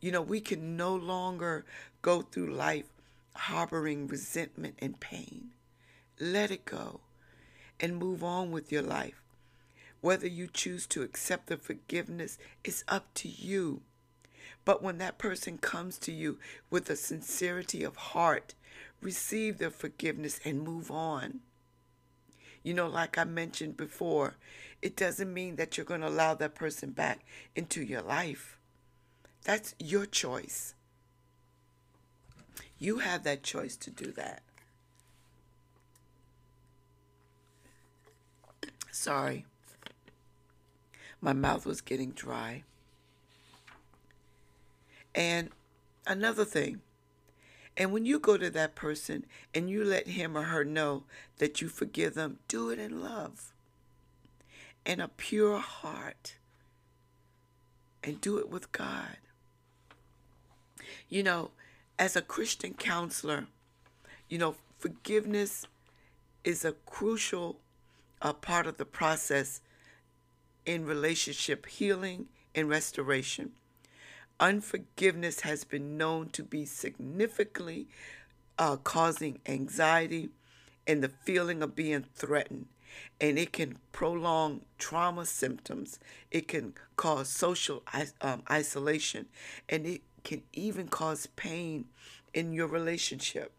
You 0.00 0.12
know, 0.12 0.22
we 0.22 0.40
can 0.40 0.76
no 0.76 0.94
longer 0.94 1.64
go 2.02 2.22
through 2.22 2.54
life 2.54 2.86
harboring 3.34 4.06
resentment 4.06 4.76
and 4.80 4.98
pain. 4.98 5.50
Let 6.18 6.50
it 6.50 6.64
go 6.64 7.00
and 7.78 7.96
move 7.96 8.24
on 8.24 8.50
with 8.50 8.72
your 8.72 8.82
life. 8.82 9.22
Whether 10.00 10.26
you 10.26 10.48
choose 10.52 10.86
to 10.88 11.02
accept 11.02 11.48
the 11.48 11.56
forgiveness 11.56 12.38
is 12.64 12.84
up 12.88 13.12
to 13.14 13.28
you. 13.28 13.82
But 14.64 14.82
when 14.82 14.98
that 14.98 15.18
person 15.18 15.58
comes 15.58 15.98
to 15.98 16.12
you 16.12 16.38
with 16.70 16.88
a 16.88 16.96
sincerity 16.96 17.82
of 17.82 17.96
heart 17.96 18.54
receive 19.02 19.58
their 19.58 19.70
forgiveness 19.70 20.40
and 20.44 20.62
move 20.62 20.90
on. 20.90 21.40
You 22.62 22.74
know, 22.74 22.88
like 22.88 23.16
I 23.16 23.24
mentioned 23.24 23.76
before, 23.76 24.36
it 24.82 24.96
doesn't 24.96 25.32
mean 25.32 25.56
that 25.56 25.76
you're 25.76 25.86
going 25.86 26.02
to 26.02 26.08
allow 26.08 26.34
that 26.34 26.54
person 26.54 26.90
back 26.90 27.20
into 27.56 27.82
your 27.82 28.02
life. 28.02 28.58
That's 29.44 29.74
your 29.78 30.06
choice. 30.06 30.74
You 32.78 32.98
have 32.98 33.24
that 33.24 33.42
choice 33.42 33.76
to 33.76 33.90
do 33.90 34.12
that. 34.12 34.42
Sorry. 38.90 39.44
My 41.20 41.32
mouth 41.32 41.66
was 41.66 41.80
getting 41.80 42.10
dry. 42.10 42.64
And 45.14 45.50
another 46.06 46.44
thing, 46.44 46.80
and 47.76 47.92
when 47.92 48.04
you 48.06 48.18
go 48.18 48.36
to 48.36 48.50
that 48.50 48.74
person 48.74 49.26
and 49.54 49.68
you 49.68 49.84
let 49.84 50.08
him 50.08 50.36
or 50.36 50.44
her 50.44 50.64
know 50.64 51.04
that 51.38 51.60
you 51.60 51.68
forgive 51.68 52.14
them, 52.14 52.38
do 52.48 52.70
it 52.70 52.78
in 52.78 53.02
love 53.02 53.52
and 54.84 55.00
a 55.00 55.08
pure 55.08 55.58
heart 55.58 56.36
and 58.02 58.20
do 58.20 58.38
it 58.38 58.48
with 58.48 58.72
God. 58.72 59.16
You 61.08 61.22
know, 61.22 61.50
as 61.98 62.16
a 62.16 62.22
Christian 62.22 62.74
counselor, 62.74 63.46
you 64.28 64.38
know, 64.38 64.54
forgiveness 64.78 65.66
is 66.44 66.64
a 66.64 66.72
crucial 66.86 67.60
uh, 68.22 68.32
part 68.32 68.66
of 68.66 68.76
the 68.76 68.84
process 68.84 69.60
in 70.64 70.86
relationship 70.86 71.66
healing 71.66 72.26
and 72.54 72.68
restoration. 72.68 73.52
Unforgiveness 74.38 75.40
has 75.40 75.64
been 75.64 75.98
known 75.98 76.30
to 76.30 76.42
be 76.42 76.64
significantly 76.64 77.88
uh, 78.58 78.76
causing 78.76 79.38
anxiety 79.46 80.30
and 80.86 81.02
the 81.02 81.08
feeling 81.08 81.62
of 81.62 81.76
being 81.76 82.04
threatened. 82.14 82.66
And 83.20 83.38
it 83.38 83.52
can 83.52 83.78
prolong 83.92 84.62
trauma 84.78 85.26
symptoms. 85.26 85.98
It 86.30 86.48
can 86.48 86.74
cause 86.96 87.28
social 87.28 87.82
um, 88.20 88.42
isolation. 88.50 89.26
And 89.68 89.86
it 89.86 90.02
can 90.24 90.42
even 90.52 90.88
cause 90.88 91.26
pain 91.36 91.86
in 92.32 92.52
your 92.52 92.66
relationship. 92.66 93.52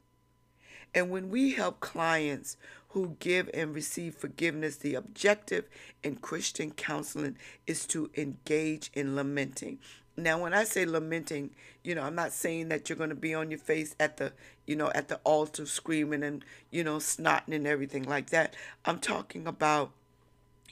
And 0.94 1.10
when 1.10 1.30
we 1.30 1.54
help 1.54 1.80
clients 1.80 2.58
who 2.90 3.16
give 3.20 3.50
and 3.54 3.74
receive 3.74 4.16
forgiveness, 4.16 4.76
the 4.76 4.96
objective 4.96 5.66
in 6.04 6.16
Christian 6.18 6.72
counseling 6.72 7.38
is 7.66 7.86
to 7.88 8.10
engage 8.16 8.92
in 8.94 9.16
lamenting. 9.16 9.80
Now, 10.18 10.42
when 10.42 10.54
I 10.54 10.66
say 10.66 10.86
lamenting, 10.86 11.52
you 11.84 11.96
know, 11.96 12.04
I'm 12.04 12.16
not 12.16 12.34
saying 12.34 12.68
that 12.70 12.90
you're 12.90 12.98
going 12.98 13.10
to 13.10 13.16
be 13.16 13.34
on 13.34 13.50
your 13.50 13.60
face 13.60 13.96
at 13.98 14.18
the, 14.18 14.34
you 14.68 14.76
know, 14.76 14.92
at 14.94 15.08
the 15.08 15.22
altar 15.24 15.66
screaming 15.66 16.24
and, 16.24 16.44
you 16.70 16.84
know, 16.84 16.98
snotting 16.98 17.56
and 17.56 17.66
everything 17.66 18.04
like 18.04 18.30
that. 18.32 18.56
I'm 18.84 19.00
talking 19.00 19.48
about 19.48 19.92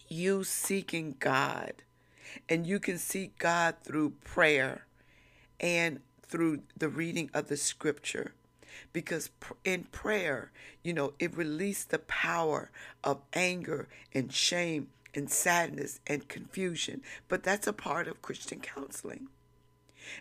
you 0.09 0.43
seeking 0.43 1.15
God. 1.19 1.73
And 2.47 2.67
you 2.67 2.79
can 2.79 2.97
seek 2.97 3.39
God 3.39 3.75
through 3.83 4.11
prayer 4.23 4.85
and 5.59 5.99
through 6.21 6.61
the 6.77 6.89
reading 6.89 7.29
of 7.33 7.47
the 7.47 7.57
scripture. 7.57 8.33
Because 8.93 9.29
in 9.65 9.83
prayer, 9.85 10.51
you 10.83 10.93
know, 10.93 11.13
it 11.19 11.35
released 11.35 11.89
the 11.89 11.99
power 11.99 12.71
of 13.03 13.21
anger 13.33 13.87
and 14.13 14.31
shame 14.31 14.87
and 15.13 15.29
sadness 15.29 15.99
and 16.07 16.27
confusion. 16.27 17.01
But 17.27 17.43
that's 17.43 17.67
a 17.67 17.73
part 17.73 18.07
of 18.07 18.21
Christian 18.21 18.59
counseling. 18.59 19.27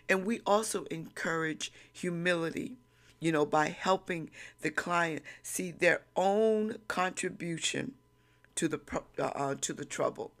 And 0.07 0.25
we 0.25 0.41
also 0.45 0.83
encourage 0.85 1.71
humility, 1.91 2.77
you 3.19 3.31
know, 3.31 3.45
by 3.45 3.69
helping 3.69 4.29
the 4.61 4.71
client 4.71 5.23
see 5.41 5.71
their 5.71 6.01
own 6.15 6.77
contribution 6.87 7.93
to 8.55 8.67
the 8.67 8.79
uh, 9.17 9.23
uh, 9.23 9.55
to 9.61 9.73
the 9.73 9.85
trouble, 9.85 10.33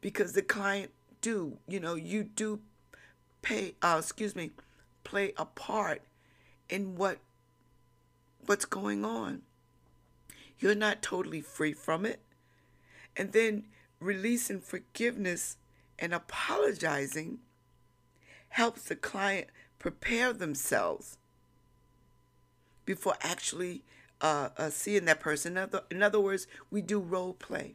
because 0.00 0.32
the 0.32 0.42
client 0.42 0.90
do, 1.20 1.58
you 1.68 1.78
know, 1.78 1.94
you 1.94 2.24
do 2.24 2.60
pay, 3.42 3.74
uh, 3.82 3.96
excuse 3.98 4.34
me, 4.34 4.50
play 5.04 5.32
a 5.36 5.44
part 5.44 6.02
in 6.68 6.96
what 6.96 7.18
what's 8.46 8.64
going 8.64 9.04
on. 9.04 9.42
You're 10.58 10.74
not 10.74 11.02
totally 11.02 11.40
free 11.40 11.72
from 11.72 12.06
it. 12.06 12.20
And 13.16 13.32
then 13.32 13.64
releasing 14.00 14.60
forgiveness 14.60 15.56
and 15.98 16.14
apologizing 16.14 17.38
helps 18.50 18.84
the 18.84 18.96
client 18.96 19.48
prepare 19.78 20.32
themselves 20.32 21.18
before 22.84 23.14
actually 23.20 23.82
uh, 24.20 24.50
uh, 24.56 24.70
seeing 24.70 25.04
that 25.06 25.20
person. 25.20 25.52
In 25.52 25.58
other, 25.58 25.82
in 25.90 26.02
other 26.02 26.20
words, 26.20 26.46
we 26.70 26.80
do 26.80 26.98
role 27.00 27.34
play. 27.34 27.74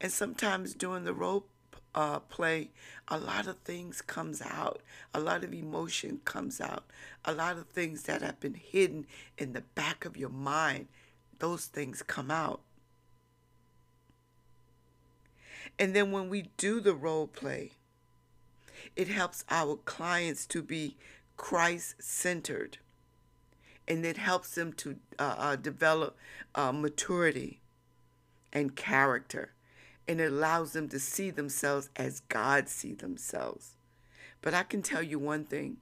And 0.00 0.12
sometimes 0.12 0.74
during 0.74 1.04
the 1.04 1.14
role 1.14 1.46
uh, 1.94 2.18
play, 2.20 2.70
a 3.08 3.18
lot 3.18 3.46
of 3.46 3.58
things 3.58 4.02
comes 4.02 4.42
out. 4.42 4.80
A 5.12 5.20
lot 5.20 5.44
of 5.44 5.54
emotion 5.54 6.20
comes 6.24 6.60
out. 6.60 6.84
A 7.24 7.32
lot 7.32 7.56
of 7.56 7.68
things 7.68 8.02
that 8.02 8.22
have 8.22 8.40
been 8.40 8.54
hidden 8.54 9.06
in 9.38 9.52
the 9.52 9.62
back 9.74 10.04
of 10.04 10.16
your 10.16 10.30
mind, 10.30 10.88
those 11.38 11.66
things 11.66 12.02
come 12.02 12.30
out. 12.30 12.60
And 15.78 15.94
then 15.94 16.12
when 16.12 16.28
we 16.28 16.50
do 16.56 16.80
the 16.80 16.94
role 16.94 17.26
play, 17.26 17.72
it 18.96 19.08
helps 19.08 19.44
our 19.50 19.76
clients 19.76 20.46
to 20.46 20.62
be 20.62 20.96
Christ 21.36 21.96
centered. 22.00 22.78
And 23.86 24.04
it 24.04 24.16
helps 24.16 24.54
them 24.54 24.72
to 24.74 24.96
uh, 25.18 25.34
uh, 25.36 25.56
develop 25.56 26.16
uh, 26.54 26.72
maturity 26.72 27.60
and 28.52 28.74
character 28.74 29.53
and 30.06 30.20
it 30.20 30.32
allows 30.32 30.72
them 30.72 30.88
to 30.88 30.98
see 30.98 31.30
themselves 31.30 31.88
as 31.96 32.20
God 32.20 32.68
see 32.68 32.92
themselves. 32.92 33.76
But 34.42 34.54
I 34.54 34.62
can 34.62 34.82
tell 34.82 35.02
you 35.02 35.18
one 35.18 35.44
thing. 35.44 35.78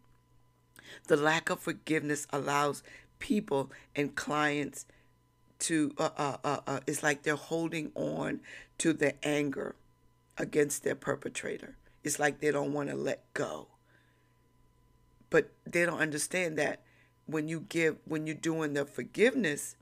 The 1.09 1.17
lack 1.17 1.50
of 1.50 1.61
forgiveness 1.61 2.26
allows 2.31 2.83
people 3.19 3.71
and 3.97 4.14
clients 4.14 4.87
to 5.61 5.93
uh, 5.97 6.11
uh, 6.17 6.37
uh, 6.43 6.61
uh, 6.67 6.81
it's 6.87 7.02
like 7.02 7.23
they're 7.23 7.37
holding 7.37 7.93
on 7.95 8.41
to 8.79 8.93
the 8.93 9.14
anger 9.25 9.76
against 10.37 10.83
their 10.83 10.97
perpetrator. 10.97 11.76
It's 12.02 12.19
like 12.19 12.41
they 12.41 12.50
don't 12.50 12.73
want 12.73 12.91
to 12.91 12.97
let 12.97 13.33
go. 13.33 13.69
But 15.31 15.50
they 15.64 15.87
don't 15.87 16.00
understand 16.00 16.59
that 16.59 16.83
when 17.26 17.49
you 17.49 17.61
give 17.69 17.97
when 18.05 18.26
you're 18.26 18.35
doing 18.35 18.75
the 18.75 18.85
forgiveness, 18.85 19.76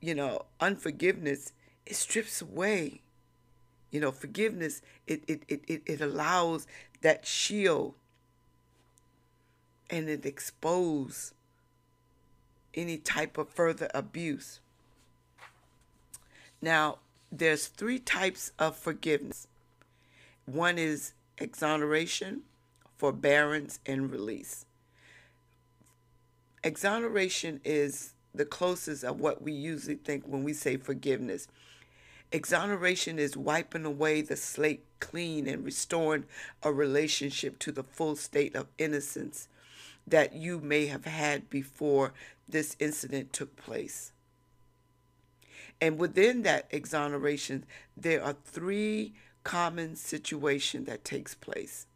you 0.00 0.14
know, 0.14 0.46
unforgiveness, 0.60 1.52
it 1.86 1.96
strips 1.96 2.42
away 2.42 3.00
you 3.90 4.00
know, 4.00 4.12
forgiveness, 4.12 4.82
it, 5.06 5.22
it, 5.26 5.42
it, 5.48 5.82
it, 5.86 6.00
allows 6.00 6.66
that 7.00 7.26
shield 7.26 7.94
and 9.88 10.08
it 10.08 10.24
exposes 10.24 11.34
any 12.74 12.96
type 12.96 13.36
of 13.36 13.48
further 13.48 13.90
abuse. 13.92 14.60
Now, 16.62 16.98
there's 17.32 17.66
three 17.66 17.98
types 17.98 18.52
of 18.58 18.76
forgiveness. 18.76 19.48
One 20.46 20.78
is 20.78 21.12
exoneration, 21.38 22.42
forbearance, 22.96 23.80
and 23.86 24.10
release. 24.10 24.66
Exoneration 26.62 27.60
is 27.64 28.12
the 28.34 28.44
closest 28.44 29.02
of 29.04 29.20
what 29.20 29.42
we 29.42 29.52
usually 29.52 29.96
think 29.96 30.24
when 30.26 30.44
we 30.44 30.52
say 30.52 30.76
forgiveness. 30.76 31.48
Exoneration 32.32 33.18
is 33.18 33.36
wiping 33.36 33.84
away 33.84 34.22
the 34.22 34.36
slate 34.36 34.84
clean 35.00 35.48
and 35.48 35.64
restoring 35.64 36.24
a 36.62 36.72
relationship 36.72 37.58
to 37.58 37.72
the 37.72 37.82
full 37.82 38.14
state 38.14 38.54
of 38.54 38.68
innocence 38.78 39.48
that 40.06 40.34
you 40.34 40.60
may 40.60 40.86
have 40.86 41.06
had 41.06 41.50
before 41.50 42.12
this 42.48 42.76
incident 42.78 43.32
took 43.32 43.56
place. 43.56 44.12
And 45.80 45.98
within 45.98 46.42
that 46.42 46.68
exoneration, 46.70 47.64
there 47.96 48.22
are 48.22 48.36
three 48.44 49.14
common 49.42 49.96
situations 49.96 50.86
that 50.86 51.04
takes 51.04 51.34
place. 51.34 51.86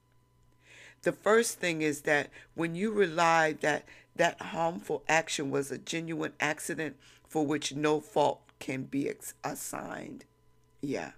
The 1.03 1.13
first 1.13 1.61
thing 1.61 1.83
is 1.83 2.03
that 2.03 2.31
when 2.55 2.75
you 2.75 2.91
rely 2.91 3.53
that 3.61 3.85
that 4.17 4.41
harmful 4.41 5.03
action 5.09 5.51
was 5.51 5.71
a 5.71 5.79
genuine 5.79 6.33
accident 6.41 6.97
for 7.29 7.45
which 7.45 7.75
no 7.75 8.01
fault 8.01 8.41
can 8.65 8.85
be 8.85 9.13
assigned. 9.45 10.25
Yeah. 10.81 11.11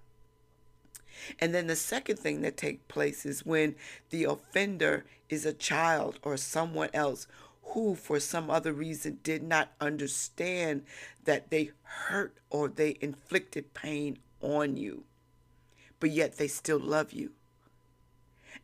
And 1.39 1.55
then 1.55 1.67
the 1.67 1.77
second 1.77 2.19
thing 2.19 2.41
that 2.41 2.57
takes 2.57 2.83
place 2.89 3.25
is 3.25 3.45
when 3.45 3.75
the 4.09 4.25
offender 4.25 5.05
is 5.29 5.45
a 5.45 5.53
child 5.53 6.19
or 6.23 6.35
someone 6.35 6.89
else 6.93 7.25
who, 7.63 7.95
for 7.95 8.19
some 8.19 8.49
other 8.49 8.73
reason, 8.73 9.19
did 9.23 9.43
not 9.43 9.71
understand 9.79 10.83
that 11.23 11.49
they 11.49 11.71
hurt 11.83 12.35
or 12.49 12.67
they 12.67 12.97
inflicted 12.99 13.73
pain 13.73 14.17
on 14.41 14.75
you, 14.75 15.05
but 16.01 16.11
yet 16.11 16.37
they 16.37 16.49
still 16.49 16.79
love 16.79 17.13
you. 17.13 17.31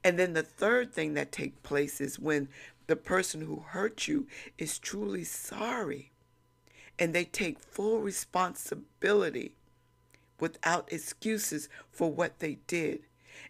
And 0.04 0.20
then 0.20 0.34
the 0.34 0.44
third 0.44 0.92
thing 0.94 1.14
that 1.14 1.32
takes 1.32 1.58
place 1.64 2.02
is 2.02 2.20
when 2.20 2.50
the 2.88 2.98
person 2.98 3.40
who 3.40 3.64
hurt 3.66 4.10
you 4.10 4.28
is 4.58 4.78
truly 4.78 5.24
sorry 5.24 6.12
and 7.00 7.14
they 7.14 7.26
take 7.26 7.60
full 7.60 8.00
responsibility 8.00 9.54
without 10.40 10.92
excuses 10.92 11.70
for 11.92 12.12
what 12.12 12.40
they 12.40 12.58
did. 12.68 13.02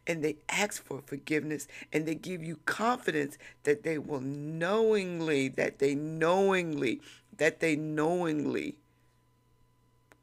And 0.06 0.24
they 0.24 0.38
ask 0.50 0.84
for 0.84 1.02
forgiveness 1.06 1.68
and 1.92 2.06
they 2.06 2.16
give 2.16 2.44
you 2.44 2.60
confidence 2.66 3.38
that 3.64 3.84
they 3.84 3.98
will 3.98 4.22
knowingly, 4.22 5.50
that 5.50 5.80
they 5.80 5.96
knowingly, 5.96 7.02
that 7.38 7.60
they 7.60 7.76
knowingly 7.76 8.78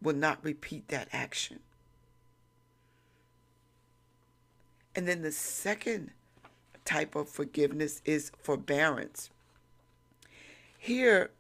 will 0.03 0.15
not 0.15 0.43
repeat 0.45 0.89
that 0.89 1.09
action. 1.13 1.61
And 4.95 5.07
then 5.07 5.23
the 5.23 5.33
second 5.33 6.11
type 6.85 7.15
of 7.15 7.29
forgiveness 7.29 8.01
is 8.05 8.33
forbearance. 8.39 9.31
Here, 10.79 11.31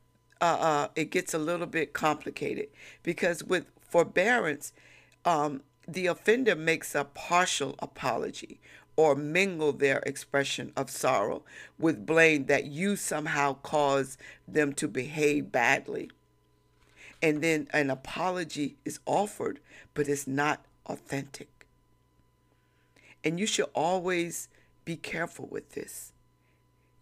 uh, 0.40 0.44
uh, 0.44 0.88
it 0.94 1.10
gets 1.10 1.34
a 1.34 1.38
little 1.38 1.66
bit 1.66 1.92
complicated 1.92 2.68
because 3.02 3.44
with 3.44 3.66
forbearance, 3.80 4.72
um, 5.24 5.62
the 5.86 6.06
offender 6.06 6.54
makes 6.54 6.94
a 6.94 7.04
partial 7.04 7.74
apology 7.80 8.60
or 8.96 9.14
mingle 9.14 9.72
their 9.72 10.00
expression 10.00 10.72
of 10.76 10.90
sorrow 10.90 11.42
with 11.78 12.06
blame 12.06 12.46
that 12.46 12.66
you 12.66 12.96
somehow 12.96 13.54
caused 13.62 14.18
them 14.46 14.72
to 14.74 14.86
behave 14.86 15.50
badly. 15.50 16.10
And 17.22 17.42
then 17.42 17.68
an 17.72 17.90
apology 17.90 18.76
is 18.84 19.00
offered, 19.06 19.60
but 19.94 20.08
it's 20.08 20.26
not 20.26 20.64
authentic. 20.86 21.66
And 23.22 23.38
you 23.38 23.46
should 23.46 23.68
always 23.74 24.48
be 24.84 24.96
careful 24.96 25.46
with 25.50 25.70
this. 25.72 26.12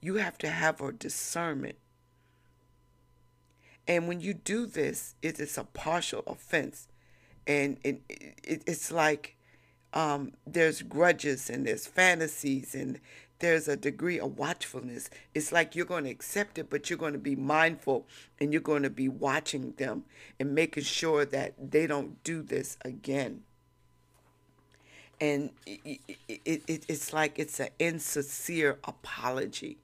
You 0.01 0.17
have 0.17 0.39
to 0.39 0.49
have 0.49 0.81
a 0.81 0.93
discernment. 0.93 1.77
And 3.89 4.07
when 4.07 4.21
you 4.21 4.35
do 4.35 4.67
this, 4.67 5.17
it 5.23 5.41
is 5.41 5.59
a 5.59 5.65
partial 5.65 6.23
offense 6.27 6.87
and 7.49 7.79
it, 7.83 8.03
it, 8.09 8.63
it's 8.67 8.93
like 8.93 9.37
um, 9.95 10.33
there's 10.47 10.83
grudges 10.83 11.49
and 11.49 11.67
there's 11.67 11.87
fantasies 11.87 12.75
and 12.75 13.01
there's 13.39 13.67
a 13.67 13.77
degree 13.77 14.21
of 14.21 14.39
watchfulness. 14.39 15.09
It's 15.35 15.51
like 15.51 15.75
you're 15.75 15.87
going 15.87 16.05
to 16.05 16.11
accept 16.11 16.59
it, 16.59 16.69
but 16.69 16.91
you're 16.91 16.99
going 16.99 17.15
to 17.15 17.19
be 17.19 17.35
mindful 17.35 18.07
and 18.39 18.53
you're 18.53 18.61
going 18.61 18.83
to 18.83 18.91
be 18.91 19.09
watching 19.09 19.73
them 19.79 20.05
and 20.39 20.55
making 20.55 20.83
sure 20.83 21.25
that 21.25 21.55
they 21.71 21.87
don't 21.87 22.23
do 22.23 22.43
this 22.43 22.77
again. 22.85 23.43
And 25.21 25.51
it, 25.67 26.01
it, 26.29 26.63
it 26.69 26.85
it's 26.89 27.13
like 27.13 27.39
it's 27.39 27.59
an 27.59 27.71
insincere 27.79 28.79
apology. 28.85 29.79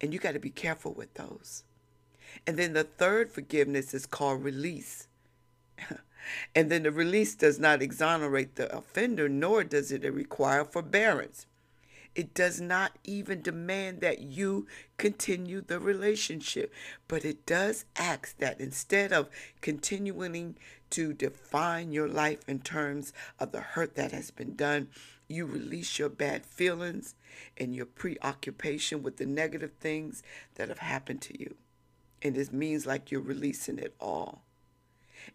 And 0.00 0.12
you 0.12 0.18
got 0.18 0.32
to 0.32 0.38
be 0.38 0.50
careful 0.50 0.92
with 0.92 1.14
those. 1.14 1.64
And 2.46 2.56
then 2.56 2.72
the 2.72 2.84
third 2.84 3.30
forgiveness 3.30 3.94
is 3.94 4.06
called 4.06 4.42
release. 4.42 5.08
and 6.54 6.70
then 6.70 6.84
the 6.84 6.92
release 6.92 7.34
does 7.34 7.58
not 7.58 7.82
exonerate 7.82 8.56
the 8.56 8.74
offender, 8.74 9.28
nor 9.28 9.64
does 9.64 9.92
it 9.92 10.02
require 10.12 10.64
forbearance. 10.64 11.46
It 12.14 12.34
does 12.34 12.60
not 12.60 12.98
even 13.04 13.40
demand 13.40 14.00
that 14.00 14.20
you 14.20 14.66
continue 14.96 15.60
the 15.60 15.78
relationship, 15.78 16.72
but 17.06 17.24
it 17.24 17.46
does 17.46 17.84
ask 17.96 18.36
that 18.38 18.60
instead 18.60 19.12
of 19.12 19.30
continuing 19.60 20.56
to 20.90 21.12
define 21.12 21.92
your 21.92 22.08
life 22.08 22.48
in 22.48 22.60
terms 22.60 23.12
of 23.38 23.52
the 23.52 23.60
hurt 23.60 23.94
that 23.94 24.10
has 24.10 24.32
been 24.32 24.56
done, 24.56 24.88
you 25.28 25.46
release 25.46 26.00
your 26.00 26.08
bad 26.08 26.44
feelings 26.44 27.14
and 27.56 27.76
your 27.76 27.86
preoccupation 27.86 29.04
with 29.04 29.18
the 29.18 29.26
negative 29.26 29.72
things 29.78 30.24
that 30.56 30.68
have 30.68 30.78
happened 30.78 31.22
to 31.22 31.40
you. 31.40 31.54
And 32.22 32.36
it 32.36 32.52
means 32.52 32.86
like 32.86 33.10
you're 33.10 33.20
releasing 33.20 33.78
it 33.78 33.94
all. 34.00 34.42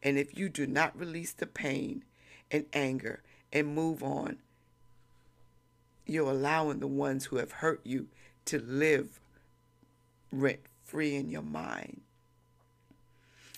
And 0.04 0.18
if 0.18 0.38
you 0.38 0.50
do 0.50 0.68
not 0.68 0.98
release 0.98 1.34
the 1.34 1.48
pain 1.48 2.04
and 2.52 2.66
anger 2.74 3.24
and 3.52 3.74
move 3.74 4.04
on, 4.04 4.38
you're 6.06 6.30
allowing 6.30 6.80
the 6.80 6.88
ones 6.88 7.26
who 7.26 7.38
have 7.38 7.54
hurt 7.54 7.82
you 7.84 8.08
to 8.46 8.60
live 8.60 9.20
rent 10.32 10.60
free 10.84 11.16
in 11.16 11.30
your 11.30 11.42
mind. 11.42 12.02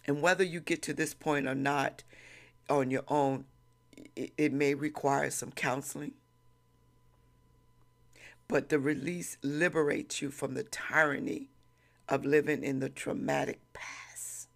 And 0.06 0.22
whether 0.22 0.44
you 0.44 0.62
get 0.62 0.82
to 0.84 0.94
this 0.94 1.14
point 1.14 1.48
or 1.48 1.56
not 1.56 2.04
on 2.70 2.90
your 2.90 3.04
own, 3.10 3.46
it, 4.16 4.32
it 4.38 4.54
may 4.54 4.74
require 4.74 5.30
some 5.30 5.52
counseling. 5.52 6.14
But 8.48 8.70
the 8.70 8.80
release 8.80 9.38
liberates 9.44 10.22
you 10.22 10.32
from 10.32 10.54
the 10.54 10.64
tyranny 10.64 11.50
of 12.10 12.26
living 12.26 12.64
in 12.64 12.80
the 12.80 12.90
traumatic 12.90 13.60
past. 13.74 14.48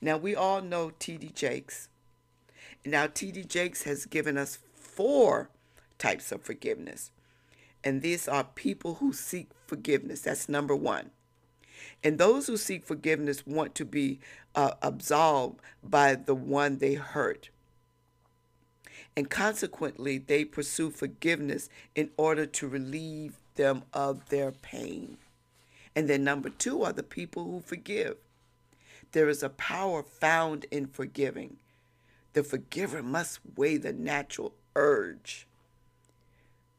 Now, 0.00 0.16
we 0.16 0.34
all 0.34 0.60
know 0.62 0.92
T.D. 0.98 1.32
Jakes. 1.34 1.88
Now, 2.84 3.06
T.D. 3.06 3.44
Jakes 3.44 3.82
has 3.84 4.06
given 4.06 4.36
us 4.38 4.58
four 4.74 5.50
types 5.98 6.32
of 6.32 6.42
forgiveness. 6.42 7.10
And 7.82 8.02
these 8.02 8.28
are 8.28 8.44
people 8.44 8.94
who 8.94 9.12
seek 9.12 9.48
forgiveness. 9.66 10.20
That's 10.20 10.48
number 10.48 10.74
one. 10.74 11.10
And 12.02 12.18
those 12.18 12.46
who 12.46 12.56
seek 12.56 12.84
forgiveness 12.84 13.46
want 13.46 13.74
to 13.76 13.84
be 13.84 14.20
uh, 14.54 14.72
absolved 14.82 15.60
by 15.82 16.14
the 16.14 16.34
one 16.34 16.78
they 16.78 16.94
hurt. 16.94 17.50
And 19.16 19.30
consequently, 19.30 20.18
they 20.18 20.44
pursue 20.44 20.90
forgiveness 20.90 21.68
in 21.94 22.10
order 22.16 22.44
to 22.46 22.68
relieve 22.68 23.38
them 23.54 23.84
of 23.92 24.28
their 24.28 24.52
pain. 24.52 25.16
And 25.96 26.08
then 26.08 26.22
number 26.22 26.50
two 26.50 26.82
are 26.82 26.92
the 26.92 27.02
people 27.02 27.44
who 27.44 27.60
forgive. 27.60 28.18
There 29.12 29.30
is 29.30 29.42
a 29.42 29.48
power 29.48 30.02
found 30.02 30.66
in 30.70 30.86
forgiving. 30.86 31.56
The 32.34 32.44
forgiver 32.44 33.02
must 33.02 33.40
weigh 33.56 33.78
the 33.78 33.94
natural 33.94 34.54
urge 34.74 35.46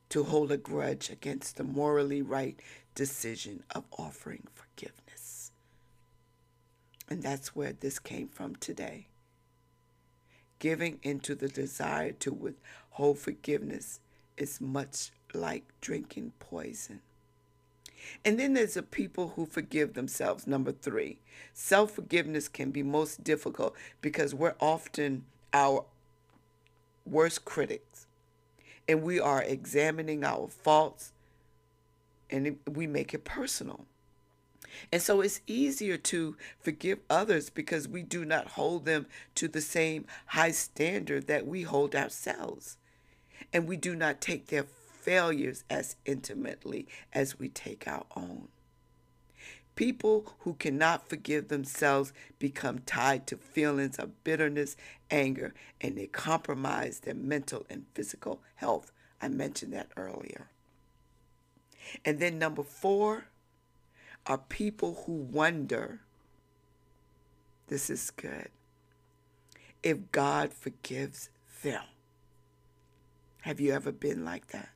to 0.09 0.23
hold 0.23 0.51
a 0.51 0.57
grudge 0.57 1.09
against 1.09 1.57
the 1.57 1.63
morally 1.63 2.21
right 2.21 2.59
decision 2.93 3.63
of 3.71 3.85
offering 3.97 4.47
forgiveness. 4.53 5.51
And 7.09 7.23
that's 7.23 7.55
where 7.55 7.73
this 7.73 7.97
came 7.97 8.27
from 8.27 8.55
today. 8.57 9.07
Giving 10.59 10.99
into 11.01 11.33
the 11.33 11.49
desire 11.49 12.11
to 12.11 12.31
withhold 12.31 13.17
forgiveness 13.17 13.99
is 14.37 14.61
much 14.61 15.11
like 15.33 15.63
drinking 15.81 16.33
poison. 16.39 17.01
And 18.23 18.39
then 18.39 18.53
there's 18.53 18.75
the 18.75 18.83
people 18.83 19.33
who 19.35 19.45
forgive 19.45 19.93
themselves. 19.93 20.47
Number 20.47 20.71
three, 20.71 21.19
self 21.53 21.91
forgiveness 21.91 22.47
can 22.47 22.71
be 22.71 22.83
most 22.83 23.23
difficult 23.23 23.75
because 24.01 24.33
we're 24.33 24.55
often 24.59 25.25
our 25.53 25.85
worst 27.05 27.45
critics 27.45 28.07
and 28.87 29.01
we 29.01 29.19
are 29.19 29.41
examining 29.41 30.23
our 30.23 30.47
faults 30.47 31.11
and 32.29 32.57
we 32.69 32.87
make 32.87 33.13
it 33.13 33.23
personal. 33.23 33.85
And 34.91 35.01
so 35.01 35.21
it's 35.21 35.41
easier 35.47 35.97
to 35.97 36.35
forgive 36.59 36.99
others 37.09 37.49
because 37.49 37.87
we 37.87 38.03
do 38.03 38.25
not 38.25 38.49
hold 38.49 38.85
them 38.85 39.07
to 39.35 39.47
the 39.47 39.61
same 39.61 40.05
high 40.27 40.51
standard 40.51 41.27
that 41.27 41.47
we 41.47 41.63
hold 41.63 41.95
ourselves. 41.95 42.77
And 43.53 43.67
we 43.67 43.77
do 43.77 43.95
not 43.95 44.21
take 44.21 44.47
their 44.47 44.65
failures 45.07 45.63
as 45.69 45.95
intimately 46.03 46.85
as 47.13 47.39
we 47.39 47.47
take 47.47 47.87
our 47.87 48.05
own. 48.17 48.49
People 49.77 50.33
who 50.39 50.53
cannot 50.55 51.07
forgive 51.07 51.47
themselves 51.47 52.11
become 52.39 52.79
tied 52.79 53.25
to 53.27 53.37
feelings 53.37 53.97
of 53.99 54.21
bitterness, 54.25 54.75
anger, 55.09 55.53
and 55.79 55.97
they 55.97 56.07
compromise 56.07 56.99
their 56.99 57.13
mental 57.13 57.65
and 57.69 57.85
physical 57.93 58.41
health. 58.55 58.91
I 59.21 59.29
mentioned 59.29 59.71
that 59.71 59.87
earlier. 59.95 60.49
And 62.03 62.19
then 62.19 62.37
number 62.37 62.63
four 62.63 63.27
are 64.25 64.37
people 64.37 65.03
who 65.05 65.13
wonder, 65.13 66.01
this 67.67 67.89
is 67.89 68.11
good, 68.11 68.49
if 69.83 70.11
God 70.11 70.51
forgives 70.51 71.29
them. 71.63 71.83
Have 73.43 73.61
you 73.61 73.71
ever 73.71 73.93
been 73.93 74.25
like 74.25 74.47
that? 74.47 74.67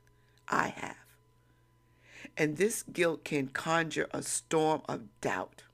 I 0.52 0.74
have. 0.76 0.96
And 2.36 2.56
this 2.56 2.82
guilt 2.82 3.24
can 3.24 3.48
conjure 3.48 4.08
a 4.12 4.22
storm 4.22 4.82
of 4.88 5.02
doubt, 5.20 5.64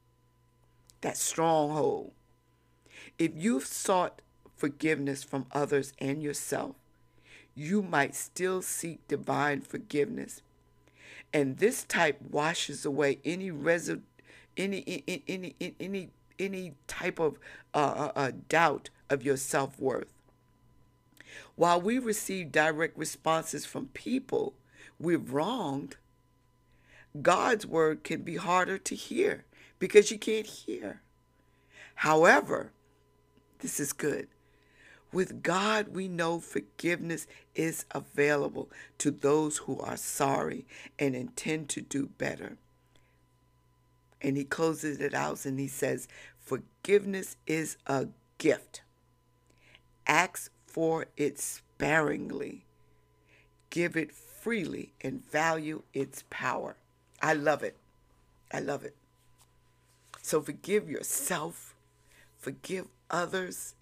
that 1.00 1.16
stronghold. 1.16 2.12
If 3.18 3.32
you've 3.34 3.66
sought 3.66 4.22
forgiveness 4.56 5.22
from 5.22 5.46
others 5.52 5.92
and 5.98 6.22
yourself, 6.22 6.76
you 7.54 7.82
might 7.82 8.14
still 8.14 8.62
seek 8.62 9.06
divine 9.08 9.60
forgiveness. 9.60 10.42
And 11.32 11.58
this 11.58 11.84
type 11.84 12.20
washes 12.30 12.84
away 12.84 13.18
any 13.24 13.50
resid- 13.50 14.02
any, 14.56 15.04
any, 15.06 15.22
any, 15.28 15.74
any, 15.78 16.10
any 16.38 16.74
type 16.86 17.18
of 17.18 17.38
uh, 17.74 17.78
uh, 17.78 18.12
uh 18.16 18.32
doubt 18.48 18.90
of 19.10 19.22
your 19.22 19.36
self 19.36 19.78
worth. 19.78 20.12
While 21.56 21.80
we 21.80 21.98
receive 21.98 22.52
direct 22.52 22.96
responses 22.96 23.66
from 23.66 23.86
people 23.88 24.54
we've 24.98 25.32
wronged, 25.32 25.96
God's 27.22 27.66
word 27.66 28.04
can 28.04 28.22
be 28.22 28.36
harder 28.36 28.78
to 28.78 28.94
hear 28.94 29.44
because 29.78 30.10
you 30.10 30.18
can't 30.18 30.46
hear. 30.46 31.00
However, 31.96 32.72
this 33.60 33.80
is 33.80 33.92
good. 33.92 34.28
With 35.12 35.42
God, 35.42 35.88
we 35.88 36.06
know 36.06 36.38
forgiveness 36.38 37.26
is 37.54 37.86
available 37.92 38.68
to 38.98 39.10
those 39.10 39.58
who 39.58 39.80
are 39.80 39.96
sorry 39.96 40.66
and 40.98 41.16
intend 41.16 41.70
to 41.70 41.80
do 41.80 42.08
better. 42.18 42.58
And 44.20 44.36
he 44.36 44.44
closes 44.44 45.00
it 45.00 45.14
out 45.14 45.46
and 45.46 45.58
he 45.58 45.68
says, 45.68 46.08
Forgiveness 46.38 47.36
is 47.46 47.78
a 47.86 48.08
gift. 48.36 48.82
Ask 50.06 50.50
for 50.66 51.06
it 51.16 51.38
sparingly, 51.38 52.64
give 53.70 53.96
it 53.96 54.12
freely, 54.40 54.92
and 55.00 55.28
value 55.30 55.82
its 55.92 56.24
power. 56.30 56.76
I 57.20 57.34
love 57.34 57.62
it. 57.62 57.76
I 58.52 58.60
love 58.60 58.84
it. 58.84 58.94
So 60.22 60.40
forgive 60.40 60.88
yourself, 60.90 61.74
forgive 62.38 62.86
others, 63.10 63.74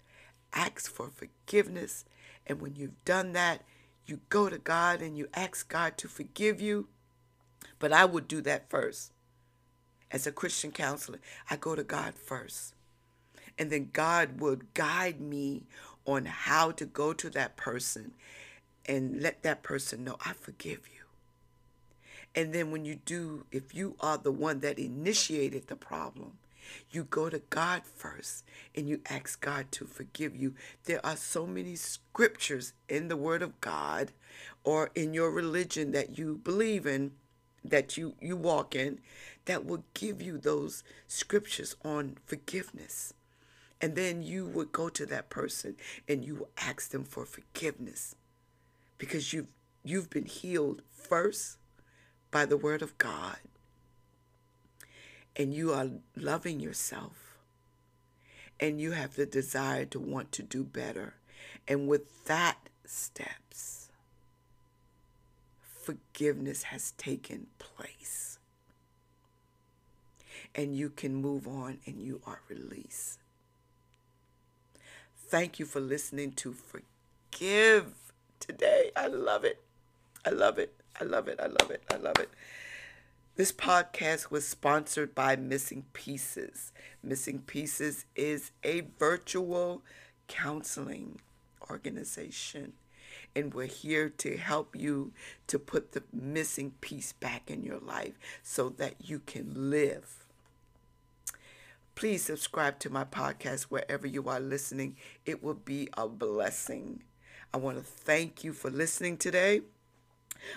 ask 0.53 0.89
for 0.91 1.09
forgiveness. 1.09 2.05
And 2.45 2.61
when 2.61 2.75
you've 2.75 3.03
done 3.05 3.33
that, 3.33 3.63
you 4.05 4.21
go 4.29 4.49
to 4.49 4.57
God 4.57 5.01
and 5.01 5.17
you 5.17 5.27
ask 5.33 5.67
God 5.67 5.97
to 5.97 6.07
forgive 6.07 6.61
you. 6.61 6.87
But 7.79 7.91
I 7.91 8.05
would 8.05 8.27
do 8.27 8.41
that 8.41 8.69
first. 8.69 9.11
As 10.09 10.25
a 10.25 10.31
Christian 10.31 10.71
counselor, 10.71 11.19
I 11.49 11.57
go 11.57 11.75
to 11.75 11.83
God 11.83 12.13
first. 12.15 12.73
And 13.59 13.69
then 13.69 13.89
God 13.91 14.39
would 14.39 14.73
guide 14.73 15.19
me 15.19 15.63
on 16.05 16.25
how 16.25 16.71
to 16.71 16.85
go 16.85 17.11
to 17.11 17.29
that 17.31 17.57
person 17.57 18.13
and 18.87 19.21
let 19.21 19.43
that 19.43 19.63
person 19.63 20.03
know, 20.03 20.17
I 20.25 20.33
forgive 20.33 20.87
you. 20.93 20.97
And 22.35 22.53
then 22.53 22.71
when 22.71 22.85
you 22.85 22.95
do, 22.95 23.45
if 23.51 23.73
you 23.73 23.95
are 23.99 24.17
the 24.17 24.31
one 24.31 24.59
that 24.59 24.77
initiated 24.77 25.67
the 25.67 25.75
problem, 25.75 26.33
you 26.91 27.03
go 27.03 27.29
to 27.29 27.39
God 27.49 27.83
first 27.85 28.43
and 28.75 28.87
you 28.87 29.01
ask 29.09 29.39
God 29.41 29.71
to 29.71 29.85
forgive 29.85 30.35
you. 30.35 30.53
There 30.85 31.03
are 31.05 31.15
so 31.15 31.47
many 31.47 31.75
scriptures 31.75 32.73
in 32.87 33.07
the 33.07 33.17
Word 33.17 33.41
of 33.41 33.59
God 33.61 34.11
or 34.63 34.91
in 34.93 35.13
your 35.13 35.31
religion 35.31 35.91
that 35.93 36.17
you 36.17 36.39
believe 36.43 36.85
in, 36.85 37.13
that 37.63 37.97
you, 37.97 38.15
you 38.21 38.35
walk 38.35 38.75
in, 38.75 38.99
that 39.45 39.65
will 39.65 39.83
give 39.93 40.21
you 40.21 40.37
those 40.37 40.83
scriptures 41.07 41.75
on 41.83 42.17
forgiveness. 42.25 43.13
And 43.81 43.95
then 43.95 44.21
you 44.21 44.45
would 44.45 44.71
go 44.71 44.89
to 44.89 45.05
that 45.07 45.29
person 45.29 45.75
and 46.07 46.25
you 46.25 46.35
will 46.35 46.49
ask 46.57 46.91
them 46.91 47.03
for 47.03 47.25
forgiveness 47.25 48.15
because 48.97 49.33
you've, 49.33 49.47
you've 49.83 50.09
been 50.09 50.25
healed 50.25 50.81
first 50.89 51.57
by 52.31 52.45
the 52.45 52.57
Word 52.57 52.81
of 52.81 52.97
God 52.97 53.37
and 55.35 55.53
you 55.53 55.71
are 55.71 55.89
loving 56.15 56.59
yourself 56.59 57.37
and 58.59 58.81
you 58.81 58.91
have 58.91 59.15
the 59.15 59.25
desire 59.25 59.85
to 59.85 59.99
want 59.99 60.31
to 60.33 60.43
do 60.43 60.63
better. 60.63 61.13
And 61.67 61.87
with 61.87 62.25
that 62.25 62.57
steps, 62.85 63.89
forgiveness 65.59 66.63
has 66.63 66.91
taken 66.91 67.47
place. 67.59 68.39
And 70.55 70.75
you 70.75 70.89
can 70.89 71.13
move 71.13 71.47
on 71.47 71.77
and 71.85 72.01
you 72.01 72.21
are 72.25 72.41
released. 72.49 73.19
Thank 75.15 75.59
you 75.59 75.65
for 75.65 75.79
listening 75.79 76.31
to 76.33 76.53
Forgive 76.53 77.93
today. 78.39 78.91
I 78.95 79.07
love 79.07 79.43
it. 79.43 79.61
I 80.25 80.29
love 80.29 80.57
it. 80.57 80.73
I 80.99 81.03
love 81.03 81.27
it. 81.27 81.39
I 81.39 81.47
love 81.47 81.71
it. 81.71 81.83
I 81.91 81.95
love 81.97 82.19
it. 82.19 82.29
This 83.35 83.51
podcast 83.51 84.31
was 84.31 84.47
sponsored 84.47 85.13
by 85.13 85.35
Missing 85.35 85.85
Pieces. 85.93 86.71
Missing 87.03 87.43
Pieces 87.45 88.05
is 88.15 88.51
a 88.63 88.81
virtual 88.97 89.83
counseling 90.27 91.19
organization. 91.69 92.73
And 93.35 93.53
we're 93.53 93.67
here 93.67 94.09
to 94.09 94.37
help 94.37 94.75
you 94.75 95.11
to 95.45 95.59
put 95.59 95.91
the 95.91 96.01
missing 96.11 96.73
piece 96.81 97.13
back 97.13 97.51
in 97.51 97.63
your 97.63 97.79
life 97.79 98.13
so 98.41 98.69
that 98.69 98.95
you 99.03 99.19
can 99.19 99.69
live. 99.69 100.25
Please 101.93 102.23
subscribe 102.23 102.79
to 102.79 102.89
my 102.89 103.03
podcast 103.03 103.63
wherever 103.63 104.07
you 104.07 104.27
are 104.29 104.39
listening. 104.39 104.95
It 105.25 105.43
will 105.43 105.53
be 105.53 105.89
a 105.95 106.07
blessing. 106.07 107.03
I 107.53 107.57
want 107.57 107.77
to 107.77 107.83
thank 107.83 108.43
you 108.43 108.53
for 108.53 108.69
listening 108.69 109.17
today. 109.17 109.61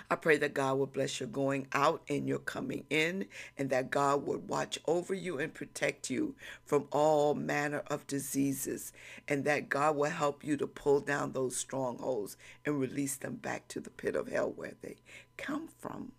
I 0.09 0.15
pray 0.15 0.37
that 0.37 0.53
God 0.53 0.77
will 0.77 0.85
bless 0.85 1.19
your 1.19 1.29
going 1.29 1.67
out 1.73 2.01
and 2.07 2.27
your 2.27 2.39
coming 2.39 2.85
in, 2.89 3.25
and 3.57 3.69
that 3.69 3.91
God 3.91 4.25
would 4.25 4.47
watch 4.47 4.79
over 4.85 5.13
you 5.13 5.39
and 5.39 5.53
protect 5.53 6.09
you 6.09 6.35
from 6.65 6.87
all 6.91 7.33
manner 7.33 7.83
of 7.87 8.07
diseases, 8.07 8.93
and 9.27 9.43
that 9.45 9.69
God 9.69 9.95
will 9.95 10.09
help 10.09 10.43
you 10.43 10.57
to 10.57 10.67
pull 10.67 10.99
down 10.99 11.31
those 11.31 11.55
strongholds 11.55 12.37
and 12.65 12.79
release 12.79 13.15
them 13.15 13.35
back 13.35 13.67
to 13.69 13.79
the 13.79 13.89
pit 13.89 14.15
of 14.15 14.27
hell 14.27 14.51
where 14.55 14.73
they 14.81 14.97
come 15.37 15.69
from. 15.79 16.11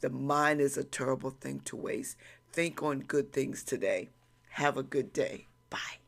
The 0.00 0.10
mind 0.10 0.60
is 0.60 0.76
a 0.76 0.84
terrible 0.84 1.30
thing 1.30 1.60
to 1.66 1.76
waste. 1.76 2.16
Think 2.52 2.82
on 2.82 3.00
good 3.00 3.32
things 3.32 3.62
today. 3.62 4.08
Have 4.50 4.76
a 4.76 4.82
good 4.82 5.12
day. 5.12 5.46
Bye. 5.70 5.98